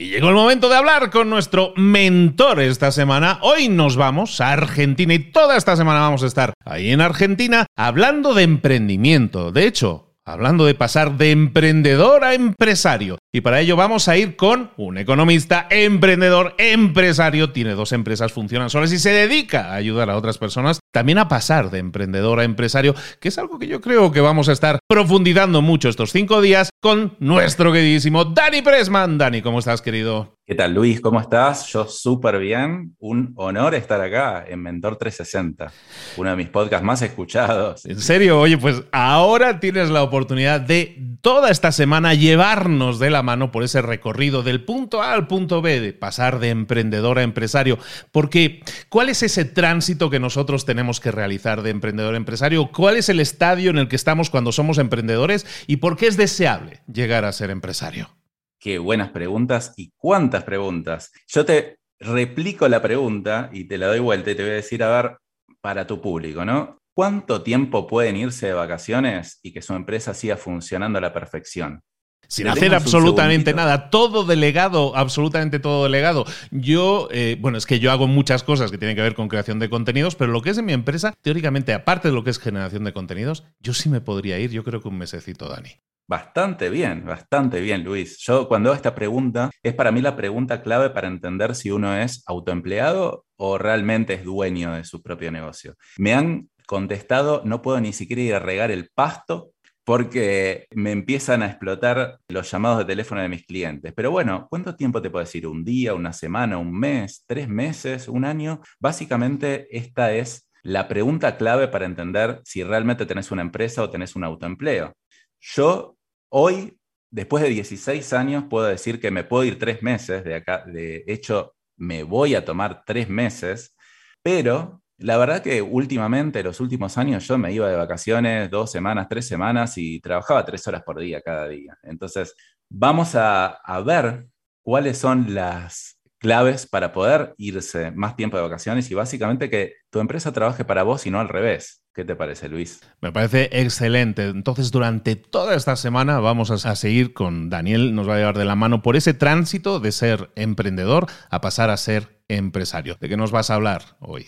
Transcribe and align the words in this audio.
Y 0.00 0.10
llegó 0.10 0.28
el 0.28 0.36
momento 0.36 0.68
de 0.68 0.76
hablar 0.76 1.10
con 1.10 1.28
nuestro 1.28 1.72
mentor 1.74 2.60
esta 2.60 2.92
semana. 2.92 3.40
Hoy 3.42 3.68
nos 3.68 3.96
vamos 3.96 4.40
a 4.40 4.52
Argentina 4.52 5.12
y 5.12 5.18
toda 5.18 5.56
esta 5.56 5.74
semana 5.74 5.98
vamos 5.98 6.22
a 6.22 6.28
estar 6.28 6.54
ahí 6.64 6.92
en 6.92 7.00
Argentina 7.00 7.66
hablando 7.76 8.32
de 8.32 8.44
emprendimiento. 8.44 9.50
De 9.50 9.66
hecho, 9.66 10.14
hablando 10.24 10.66
de 10.66 10.76
pasar 10.76 11.16
de 11.16 11.32
emprendedor 11.32 12.22
a 12.22 12.34
empresario. 12.34 13.17
Y 13.30 13.42
para 13.42 13.60
ello 13.60 13.76
vamos 13.76 14.08
a 14.08 14.16
ir 14.16 14.36
con 14.36 14.70
un 14.78 14.96
economista, 14.96 15.66
emprendedor, 15.68 16.54
empresario, 16.56 17.52
tiene 17.52 17.74
dos 17.74 17.92
empresas, 17.92 18.32
funcionan 18.32 18.70
solas 18.70 18.90
y 18.90 18.98
se 18.98 19.10
dedica 19.10 19.66
a 19.66 19.74
ayudar 19.74 20.08
a 20.08 20.16
otras 20.16 20.38
personas 20.38 20.80
también 20.94 21.18
a 21.18 21.28
pasar 21.28 21.70
de 21.70 21.78
emprendedor 21.78 22.40
a 22.40 22.44
empresario, 22.44 22.94
que 23.20 23.28
es 23.28 23.36
algo 23.36 23.58
que 23.58 23.66
yo 23.66 23.82
creo 23.82 24.12
que 24.12 24.22
vamos 24.22 24.48
a 24.48 24.52
estar 24.52 24.78
profundizando 24.88 25.60
mucho 25.60 25.90
estos 25.90 26.10
cinco 26.10 26.40
días 26.40 26.70
con 26.80 27.16
nuestro 27.18 27.70
queridísimo 27.70 28.24
Dani 28.24 28.62
Pressman. 28.62 29.18
Dani, 29.18 29.42
¿cómo 29.42 29.58
estás, 29.58 29.82
querido? 29.82 30.38
¿Qué 30.46 30.54
tal, 30.54 30.72
Luis? 30.72 31.02
¿Cómo 31.02 31.20
estás? 31.20 31.66
Yo 31.66 31.86
súper 31.86 32.38
bien. 32.38 32.96
Un 32.98 33.34
honor 33.36 33.74
estar 33.74 34.00
acá 34.00 34.46
en 34.48 34.62
Mentor 34.62 34.96
360, 34.96 35.70
uno 36.16 36.30
de 36.30 36.36
mis 36.36 36.48
podcasts 36.48 36.82
más 36.86 37.02
escuchados. 37.02 37.84
En 37.84 38.00
serio, 38.00 38.40
oye, 38.40 38.56
pues 38.56 38.82
ahora 38.90 39.60
tienes 39.60 39.90
la 39.90 40.02
oportunidad 40.02 40.62
de 40.62 40.96
toda 41.20 41.50
esta 41.50 41.72
semana 41.72 42.14
llevarnos 42.14 42.98
de 42.98 43.10
la 43.10 43.22
mano 43.22 43.50
por 43.50 43.62
ese 43.62 43.82
recorrido 43.82 44.42
del 44.42 44.64
punto 44.64 45.02
A 45.02 45.12
al 45.12 45.26
punto 45.26 45.62
B, 45.62 45.80
de 45.80 45.92
pasar 45.92 46.38
de 46.38 46.50
emprendedor 46.50 47.18
a 47.18 47.22
empresario. 47.22 47.78
Porque, 48.12 48.62
¿cuál 48.88 49.08
es 49.08 49.22
ese 49.22 49.44
tránsito 49.44 50.10
que 50.10 50.20
nosotros 50.20 50.64
tenemos 50.64 51.00
que 51.00 51.10
realizar 51.10 51.62
de 51.62 51.70
emprendedor 51.70 52.14
a 52.14 52.18
empresario? 52.18 52.70
¿Cuál 52.72 52.96
es 52.96 53.08
el 53.08 53.20
estadio 53.20 53.70
en 53.70 53.78
el 53.78 53.88
que 53.88 53.96
estamos 53.96 54.30
cuando 54.30 54.52
somos 54.52 54.78
emprendedores? 54.78 55.46
¿Y 55.66 55.76
por 55.76 55.96
qué 55.96 56.06
es 56.06 56.16
deseable 56.16 56.82
llegar 56.92 57.24
a 57.24 57.32
ser 57.32 57.50
empresario? 57.50 58.10
Qué 58.58 58.78
buenas 58.78 59.10
preguntas 59.10 59.72
y 59.76 59.92
cuántas 59.96 60.44
preguntas. 60.44 61.12
Yo 61.28 61.44
te 61.44 61.78
replico 62.00 62.68
la 62.68 62.82
pregunta 62.82 63.50
y 63.52 63.64
te 63.64 63.78
la 63.78 63.86
doy 63.86 64.00
vuelta 64.00 64.30
y 64.30 64.34
te 64.34 64.42
voy 64.42 64.52
a 64.52 64.54
decir, 64.54 64.82
a 64.82 65.02
ver, 65.02 65.18
para 65.60 65.86
tu 65.86 66.00
público, 66.00 66.44
¿no? 66.44 66.77
¿Cuánto 66.98 67.42
tiempo 67.42 67.86
pueden 67.86 68.16
irse 68.16 68.48
de 68.48 68.54
vacaciones 68.54 69.38
y 69.44 69.52
que 69.52 69.62
su 69.62 69.72
empresa 69.72 70.14
siga 70.14 70.36
funcionando 70.36 70.98
a 70.98 71.00
la 71.00 71.12
perfección? 71.12 71.80
Sin 72.26 72.48
hacer 72.48 72.74
absolutamente 72.74 73.54
nada, 73.54 73.88
todo 73.88 74.24
delegado, 74.24 74.96
absolutamente 74.96 75.60
todo 75.60 75.84
delegado. 75.84 76.24
Yo, 76.50 77.06
eh, 77.12 77.36
bueno, 77.38 77.56
es 77.56 77.66
que 77.66 77.78
yo 77.78 77.92
hago 77.92 78.08
muchas 78.08 78.42
cosas 78.42 78.72
que 78.72 78.78
tienen 78.78 78.96
que 78.96 79.02
ver 79.02 79.14
con 79.14 79.28
creación 79.28 79.60
de 79.60 79.70
contenidos, 79.70 80.16
pero 80.16 80.32
lo 80.32 80.42
que 80.42 80.50
es 80.50 80.58
en 80.58 80.64
mi 80.64 80.72
empresa, 80.72 81.14
teóricamente, 81.22 81.72
aparte 81.72 82.08
de 82.08 82.14
lo 82.14 82.24
que 82.24 82.30
es 82.30 82.40
generación 82.40 82.82
de 82.82 82.92
contenidos, 82.92 83.44
yo 83.60 83.74
sí 83.74 83.88
me 83.88 84.00
podría 84.00 84.40
ir, 84.40 84.50
yo 84.50 84.64
creo 84.64 84.82
que 84.82 84.88
un 84.88 84.98
mesecito, 84.98 85.48
Dani. 85.48 85.70
Bastante 86.08 86.68
bien, 86.68 87.04
bastante 87.06 87.60
bien, 87.60 87.84
Luis. 87.84 88.18
Yo 88.18 88.48
cuando 88.48 88.70
hago 88.70 88.76
esta 88.76 88.96
pregunta, 88.96 89.50
es 89.62 89.74
para 89.74 89.92
mí 89.92 90.00
la 90.00 90.16
pregunta 90.16 90.62
clave 90.62 90.90
para 90.90 91.06
entender 91.06 91.54
si 91.54 91.70
uno 91.70 91.96
es 91.96 92.24
autoempleado 92.26 93.24
o 93.36 93.56
realmente 93.56 94.14
es 94.14 94.24
dueño 94.24 94.72
de 94.72 94.82
su 94.82 95.00
propio 95.00 95.30
negocio. 95.30 95.76
Me 95.96 96.14
han 96.14 96.48
contestado, 96.68 97.42
no 97.44 97.62
puedo 97.62 97.80
ni 97.80 97.92
siquiera 97.92 98.22
ir 98.22 98.34
a 98.34 98.38
regar 98.38 98.70
el 98.70 98.90
pasto 98.94 99.52
porque 99.84 100.68
me 100.70 100.92
empiezan 100.92 101.42
a 101.42 101.46
explotar 101.46 102.18
los 102.28 102.50
llamados 102.50 102.78
de 102.78 102.84
teléfono 102.84 103.22
de 103.22 103.30
mis 103.30 103.46
clientes. 103.46 103.92
Pero 103.96 104.10
bueno, 104.10 104.46
¿cuánto 104.50 104.76
tiempo 104.76 105.02
te 105.02 105.10
puedo 105.10 105.24
decir? 105.24 105.46
¿Un 105.46 105.64
día, 105.64 105.94
una 105.94 106.12
semana, 106.12 106.58
un 106.58 106.78
mes, 106.78 107.24
tres 107.26 107.48
meses, 107.48 108.06
un 108.06 108.24
año? 108.24 108.60
Básicamente 108.78 109.66
esta 109.76 110.12
es 110.12 110.48
la 110.62 110.86
pregunta 110.88 111.38
clave 111.38 111.68
para 111.68 111.86
entender 111.86 112.40
si 112.44 112.62
realmente 112.62 113.06
tenés 113.06 113.30
una 113.30 113.42
empresa 113.42 113.82
o 113.82 113.90
tenés 113.90 114.14
un 114.14 114.24
autoempleo. 114.24 114.92
Yo 115.40 115.98
Hoy, 116.30 116.78
después 117.10 117.42
de 117.42 117.48
16 117.50 118.12
años, 118.12 118.44
puedo 118.50 118.66
decir 118.66 119.00
que 119.00 119.10
me 119.10 119.24
puedo 119.24 119.44
ir 119.44 119.58
tres 119.58 119.82
meses 119.82 120.24
de 120.24 120.34
acá. 120.34 120.64
De 120.66 121.04
hecho, 121.06 121.54
me 121.76 122.02
voy 122.02 122.34
a 122.34 122.44
tomar 122.44 122.82
tres 122.84 123.08
meses, 123.08 123.74
pero 124.22 124.82
la 124.98 125.16
verdad 125.16 125.42
que 125.42 125.62
últimamente, 125.62 126.42
los 126.42 126.60
últimos 126.60 126.98
años, 126.98 127.26
yo 127.26 127.38
me 127.38 127.52
iba 127.52 127.68
de 127.68 127.76
vacaciones 127.76 128.50
dos 128.50 128.70
semanas, 128.72 129.06
tres 129.08 129.28
semanas 129.28 129.78
y 129.78 130.00
trabajaba 130.00 130.44
tres 130.44 130.66
horas 130.66 130.82
por 130.82 130.98
día 130.98 131.20
cada 131.20 131.46
día. 131.46 131.78
Entonces, 131.84 132.34
vamos 132.68 133.14
a, 133.14 133.60
ver 133.86 134.26
cuáles 134.62 134.98
son 134.98 135.34
las 135.34 136.00
claves 136.18 136.66
para 136.66 136.92
poder 136.92 137.32
irse 137.38 137.92
más 137.92 138.16
tiempo 138.16 138.36
de 138.36 138.42
vacaciones 138.42 138.90
y 138.90 138.94
básicamente 138.94 139.48
que 139.48 139.74
tu 139.88 140.00
empresa 140.00 140.32
trabaje 140.32 140.64
para 140.64 140.82
vos 140.82 141.06
y 141.06 141.10
no 141.10 141.20
al 141.20 141.28
revés. 141.28 141.84
¿Qué 141.94 142.04
te 142.04 142.16
parece, 142.16 142.48
Luis? 142.48 142.80
Me 143.00 143.12
parece 143.12 143.50
excelente. 143.52 144.28
Entonces, 144.28 144.72
durante 144.72 145.14
toda 145.14 145.54
esta 145.54 145.76
semana 145.76 146.18
vamos 146.18 146.50
a 146.50 146.76
seguir 146.76 147.12
con 147.12 147.50
Daniel, 147.50 147.94
nos 147.94 148.08
va 148.08 148.16
a 148.16 148.18
llevar 148.18 148.38
de 148.38 148.44
la 148.44 148.56
mano 148.56 148.82
por 148.82 148.96
ese 148.96 149.14
tránsito 149.14 149.78
de 149.78 149.92
ser 149.92 150.30
emprendedor 150.34 151.06
a 151.30 151.40
pasar 151.40 151.70
a 151.70 151.76
ser 151.76 152.20
empresario. 152.26 152.96
¿De 153.00 153.08
qué 153.08 153.16
nos 153.16 153.30
vas 153.30 153.50
a 153.50 153.54
hablar 153.54 153.96
hoy? 154.00 154.26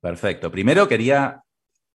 Perfecto. 0.00 0.50
Primero 0.50 0.88
quería 0.88 1.42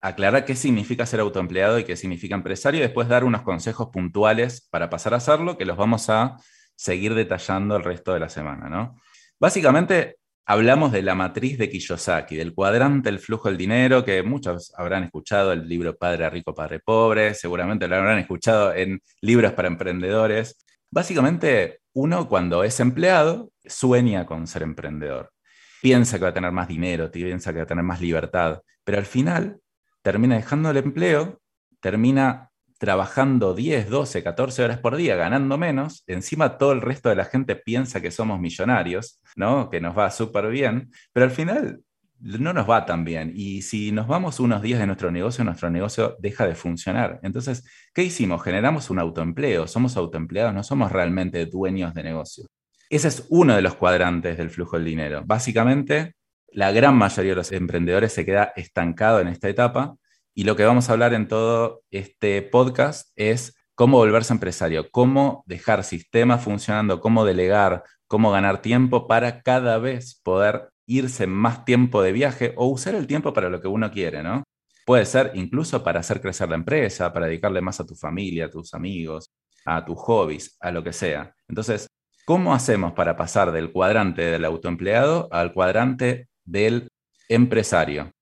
aclarar 0.00 0.44
qué 0.44 0.56
significa 0.56 1.06
ser 1.06 1.20
autoempleado 1.20 1.78
y 1.78 1.84
qué 1.84 1.96
significa 1.96 2.34
empresario 2.34 2.78
y 2.80 2.82
después 2.82 3.08
dar 3.08 3.24
unos 3.24 3.42
consejos 3.42 3.88
puntuales 3.92 4.66
para 4.70 4.88
pasar 4.88 5.14
a 5.14 5.18
hacerlo 5.18 5.58
que 5.58 5.66
los 5.66 5.76
vamos 5.76 6.08
a 6.08 6.36
seguir 6.74 7.14
detallando 7.14 7.76
el 7.76 7.84
resto 7.84 8.14
de 8.14 8.20
la 8.20 8.30
semana, 8.30 8.70
¿no? 8.70 8.96
Básicamente 9.38 10.16
hablamos 10.46 10.92
de 10.92 11.02
la 11.02 11.14
matriz 11.14 11.58
de 11.58 11.68
Kiyosaki, 11.68 12.36
del 12.36 12.54
cuadrante 12.54 13.10
del 13.10 13.18
flujo 13.18 13.48
del 13.48 13.58
dinero, 13.58 14.04
que 14.04 14.22
muchos 14.22 14.72
habrán 14.76 15.04
escuchado 15.04 15.52
el 15.52 15.68
libro 15.68 15.96
Padre 15.96 16.30
Rico, 16.30 16.54
Padre 16.54 16.80
Pobre, 16.80 17.34
seguramente 17.34 17.86
lo 17.86 17.96
habrán 17.96 18.18
escuchado 18.18 18.72
en 18.74 19.00
libros 19.20 19.52
para 19.52 19.68
emprendedores. 19.68 20.64
Básicamente, 20.90 21.80
uno 21.92 22.28
cuando 22.28 22.64
es 22.64 22.80
empleado 22.80 23.52
sueña 23.64 24.24
con 24.24 24.46
ser 24.46 24.62
emprendedor. 24.62 25.30
Piensa 25.80 26.18
que 26.18 26.24
va 26.24 26.30
a 26.30 26.34
tener 26.34 26.52
más 26.52 26.68
dinero, 26.68 27.10
piensa 27.10 27.52
que 27.52 27.58
va 27.58 27.64
a 27.64 27.66
tener 27.66 27.84
más 27.84 28.00
libertad, 28.00 28.62
pero 28.84 28.98
al 28.98 29.06
final 29.06 29.60
termina 30.02 30.36
dejando 30.36 30.70
el 30.70 30.76
empleo, 30.76 31.40
termina 31.80 32.50
trabajando 32.78 33.52
10, 33.54 33.90
12, 33.90 34.22
14 34.22 34.64
horas 34.64 34.78
por 34.78 34.96
día, 34.96 35.14
ganando 35.14 35.58
menos, 35.58 36.02
encima 36.06 36.56
todo 36.56 36.72
el 36.72 36.80
resto 36.80 37.10
de 37.10 37.16
la 37.16 37.26
gente 37.26 37.54
piensa 37.54 38.00
que 38.00 38.10
somos 38.10 38.40
millonarios, 38.40 39.20
¿no? 39.36 39.68
Que 39.68 39.82
nos 39.82 39.96
va 39.96 40.10
súper 40.10 40.48
bien, 40.48 40.90
pero 41.12 41.24
al 41.24 41.30
final 41.30 41.82
no 42.20 42.52
nos 42.52 42.68
va 42.68 42.86
tan 42.86 43.04
bien. 43.04 43.32
Y 43.34 43.62
si 43.62 43.92
nos 43.92 44.06
vamos 44.06 44.40
unos 44.40 44.62
días 44.62 44.80
de 44.80 44.86
nuestro 44.86 45.10
negocio, 45.10 45.44
nuestro 45.44 45.70
negocio 45.70 46.16
deja 46.20 46.46
de 46.46 46.54
funcionar. 46.54 47.20
Entonces, 47.22 47.64
¿qué 47.94 48.02
hicimos? 48.02 48.42
Generamos 48.42 48.90
un 48.90 48.98
autoempleo, 48.98 49.66
somos 49.66 49.96
autoempleados, 49.96 50.54
no 50.54 50.62
somos 50.62 50.92
realmente 50.92 51.44
dueños 51.46 51.94
de 51.94 52.02
negocio. 52.02 52.46
Ese 52.90 53.06
es 53.06 53.24
uno 53.28 53.54
de 53.54 53.62
los 53.62 53.76
cuadrantes 53.76 54.36
del 54.36 54.50
flujo 54.50 54.76
del 54.76 54.84
dinero. 54.84 55.22
Básicamente, 55.24 56.14
la 56.48 56.72
gran 56.72 56.96
mayoría 56.96 57.30
de 57.32 57.36
los 57.36 57.52
emprendedores 57.52 58.12
se 58.12 58.26
queda 58.26 58.52
estancado 58.56 59.20
en 59.20 59.28
esta 59.28 59.48
etapa 59.48 59.94
y 60.34 60.42
lo 60.42 60.56
que 60.56 60.64
vamos 60.64 60.88
a 60.88 60.94
hablar 60.94 61.14
en 61.14 61.28
todo 61.28 61.84
este 61.92 62.42
podcast 62.42 63.12
es 63.14 63.54
cómo 63.76 63.98
volverse 63.98 64.32
empresario, 64.32 64.90
cómo 64.90 65.44
dejar 65.46 65.84
sistemas 65.84 66.42
funcionando, 66.42 67.00
cómo 67.00 67.24
delegar, 67.24 67.84
cómo 68.08 68.32
ganar 68.32 68.60
tiempo 68.60 69.06
para 69.06 69.42
cada 69.42 69.78
vez 69.78 70.20
poder 70.24 70.70
irse 70.84 71.28
más 71.28 71.64
tiempo 71.64 72.02
de 72.02 72.10
viaje 72.10 72.54
o 72.56 72.66
usar 72.66 72.96
el 72.96 73.06
tiempo 73.06 73.32
para 73.32 73.50
lo 73.50 73.60
que 73.60 73.68
uno 73.68 73.92
quiere, 73.92 74.24
¿no? 74.24 74.42
Puede 74.84 75.06
ser 75.06 75.30
incluso 75.34 75.84
para 75.84 76.00
hacer 76.00 76.20
crecer 76.20 76.48
la 76.48 76.56
empresa, 76.56 77.12
para 77.12 77.26
dedicarle 77.26 77.60
más 77.60 77.78
a 77.78 77.86
tu 77.86 77.94
familia, 77.94 78.46
a 78.46 78.50
tus 78.50 78.74
amigos, 78.74 79.30
a 79.64 79.84
tus 79.84 79.96
hobbies, 79.96 80.56
a 80.58 80.72
lo 80.72 80.82
que 80.82 80.92
sea. 80.92 81.32
Entonces, 81.46 81.86
¿cómo 82.30 82.54
hacemos 82.54 82.92
para 82.92 83.16
pasar 83.16 83.50
del 83.50 83.72
cuadrante 83.72 84.22
del 84.22 84.44
autoempleado 84.44 85.26
al 85.32 85.52
cuadrante 85.52 86.28
del 86.44 86.88
empresario? 87.28 88.12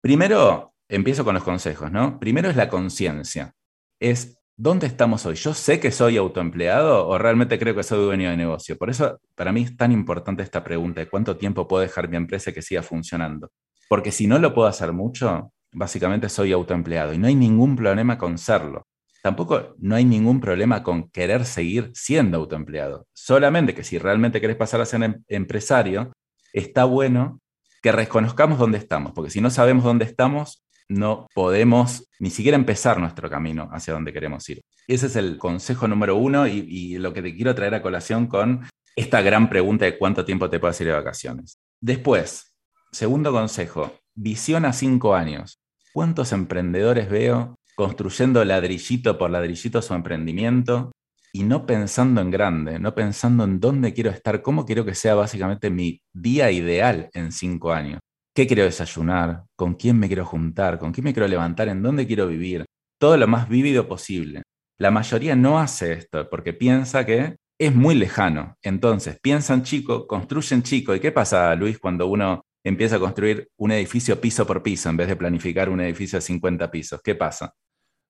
Primero, 0.00 0.72
empiezo 0.88 1.24
con 1.24 1.34
los 1.34 1.42
consejos, 1.42 1.90
¿no? 1.90 2.20
Primero 2.20 2.48
es 2.48 2.54
la 2.54 2.68
conciencia. 2.68 3.54
Es, 3.98 4.38
¿dónde 4.56 4.86
estamos 4.86 5.26
hoy? 5.26 5.34
¿Yo 5.34 5.52
sé 5.52 5.80
que 5.80 5.90
soy 5.90 6.16
autoempleado 6.16 7.08
o 7.08 7.18
realmente 7.18 7.58
creo 7.58 7.74
que 7.74 7.82
soy 7.82 8.04
dueño 8.04 8.30
de 8.30 8.36
negocio? 8.36 8.78
Por 8.78 8.88
eso, 8.88 9.18
para 9.34 9.50
mí 9.50 9.62
es 9.62 9.76
tan 9.76 9.90
importante 9.90 10.44
esta 10.44 10.62
pregunta 10.62 11.04
cuánto 11.10 11.36
tiempo 11.36 11.66
puedo 11.66 11.82
dejar 11.82 12.08
mi 12.08 12.18
empresa 12.18 12.52
que 12.52 12.62
siga 12.62 12.84
funcionando. 12.84 13.50
Porque 13.88 14.12
si 14.12 14.28
no 14.28 14.38
lo 14.38 14.54
puedo 14.54 14.68
hacer 14.68 14.92
mucho, 14.92 15.52
básicamente 15.72 16.28
soy 16.28 16.52
autoempleado 16.52 17.14
y 17.14 17.18
no 17.18 17.26
hay 17.26 17.34
ningún 17.34 17.74
problema 17.74 18.16
con 18.16 18.38
serlo. 18.38 18.86
Tampoco 19.26 19.74
no 19.80 19.96
hay 19.96 20.04
ningún 20.04 20.40
problema 20.40 20.84
con 20.84 21.10
querer 21.10 21.46
seguir 21.46 21.90
siendo 21.94 22.36
autoempleado. 22.36 23.08
Solamente 23.12 23.74
que 23.74 23.82
si 23.82 23.98
realmente 23.98 24.40
querés 24.40 24.54
pasar 24.54 24.80
a 24.80 24.86
ser 24.86 25.02
em-, 25.02 25.24
empresario, 25.26 26.12
está 26.52 26.84
bueno 26.84 27.40
que 27.82 27.90
reconozcamos 27.90 28.56
dónde 28.56 28.78
estamos, 28.78 29.10
porque 29.14 29.32
si 29.32 29.40
no 29.40 29.50
sabemos 29.50 29.82
dónde 29.82 30.04
estamos, 30.04 30.64
no 30.88 31.26
podemos 31.34 32.08
ni 32.20 32.30
siquiera 32.30 32.54
empezar 32.54 33.00
nuestro 33.00 33.28
camino 33.28 33.68
hacia 33.72 33.94
donde 33.94 34.12
queremos 34.12 34.48
ir. 34.48 34.62
Ese 34.86 35.06
es 35.06 35.16
el 35.16 35.38
consejo 35.38 35.88
número 35.88 36.14
uno 36.14 36.46
y, 36.46 36.96
lo 36.98 37.12
que 37.12 37.20
te 37.20 37.34
quiero 37.34 37.52
traer 37.52 37.74
a 37.74 37.82
colación 37.82 38.28
con 38.28 38.64
esta 38.94 39.22
gran 39.22 39.48
pregunta 39.48 39.86
de 39.86 39.98
cuánto 39.98 40.24
tiempo 40.24 40.48
te 40.48 40.60
puedes 40.60 40.80
ir 40.80 40.86
de 40.86 40.92
vacaciones. 40.92 41.58
Después, 41.80 42.54
segundo 42.92 43.32
consejo, 43.32 43.92
visión 44.14 44.64
a 44.66 44.72
cinco 44.72 45.16
años. 45.16 45.60
¿Cuántos 45.92 46.30
emprendedores 46.30 47.10
veo 47.10 47.55
construyendo 47.76 48.44
ladrillito 48.44 49.18
por 49.18 49.30
ladrillito 49.30 49.82
su 49.82 49.94
emprendimiento 49.94 50.92
y 51.32 51.42
no 51.42 51.66
pensando 51.66 52.22
en 52.22 52.30
grande, 52.30 52.78
no 52.78 52.94
pensando 52.94 53.44
en 53.44 53.60
dónde 53.60 53.92
quiero 53.92 54.10
estar, 54.10 54.40
cómo 54.40 54.64
quiero 54.64 54.84
que 54.86 54.94
sea 54.94 55.14
básicamente 55.14 55.70
mi 55.70 56.00
día 56.14 56.50
ideal 56.50 57.10
en 57.12 57.30
cinco 57.30 57.72
años. 57.72 58.00
¿Qué 58.34 58.46
quiero 58.46 58.64
desayunar? 58.64 59.44
¿Con 59.54 59.74
quién 59.74 59.98
me 59.98 60.08
quiero 60.08 60.24
juntar? 60.24 60.78
¿Con 60.78 60.92
quién 60.92 61.04
me 61.04 61.12
quiero 61.12 61.28
levantar? 61.28 61.68
¿En 61.68 61.82
dónde 61.82 62.06
quiero 62.06 62.26
vivir? 62.26 62.64
Todo 62.98 63.18
lo 63.18 63.26
más 63.26 63.48
vívido 63.48 63.86
posible. 63.86 64.42
La 64.78 64.90
mayoría 64.90 65.36
no 65.36 65.58
hace 65.58 65.92
esto 65.92 66.28
porque 66.30 66.54
piensa 66.54 67.04
que 67.04 67.36
es 67.58 67.74
muy 67.74 67.94
lejano. 67.94 68.56
Entonces, 68.62 69.18
piensan 69.20 69.62
chico, 69.62 70.06
construyen 70.06 70.62
chico. 70.62 70.94
¿Y 70.94 71.00
qué 71.00 71.12
pasa, 71.12 71.54
Luis, 71.54 71.78
cuando 71.78 72.06
uno 72.06 72.42
empieza 72.64 72.96
a 72.96 73.00
construir 73.00 73.48
un 73.58 73.72
edificio 73.72 74.20
piso 74.20 74.46
por 74.46 74.62
piso 74.62 74.88
en 74.88 74.96
vez 74.96 75.08
de 75.08 75.16
planificar 75.16 75.68
un 75.68 75.80
edificio 75.80 76.18
de 76.18 76.22
50 76.22 76.70
pisos? 76.70 77.00
¿Qué 77.02 77.14
pasa? 77.14 77.52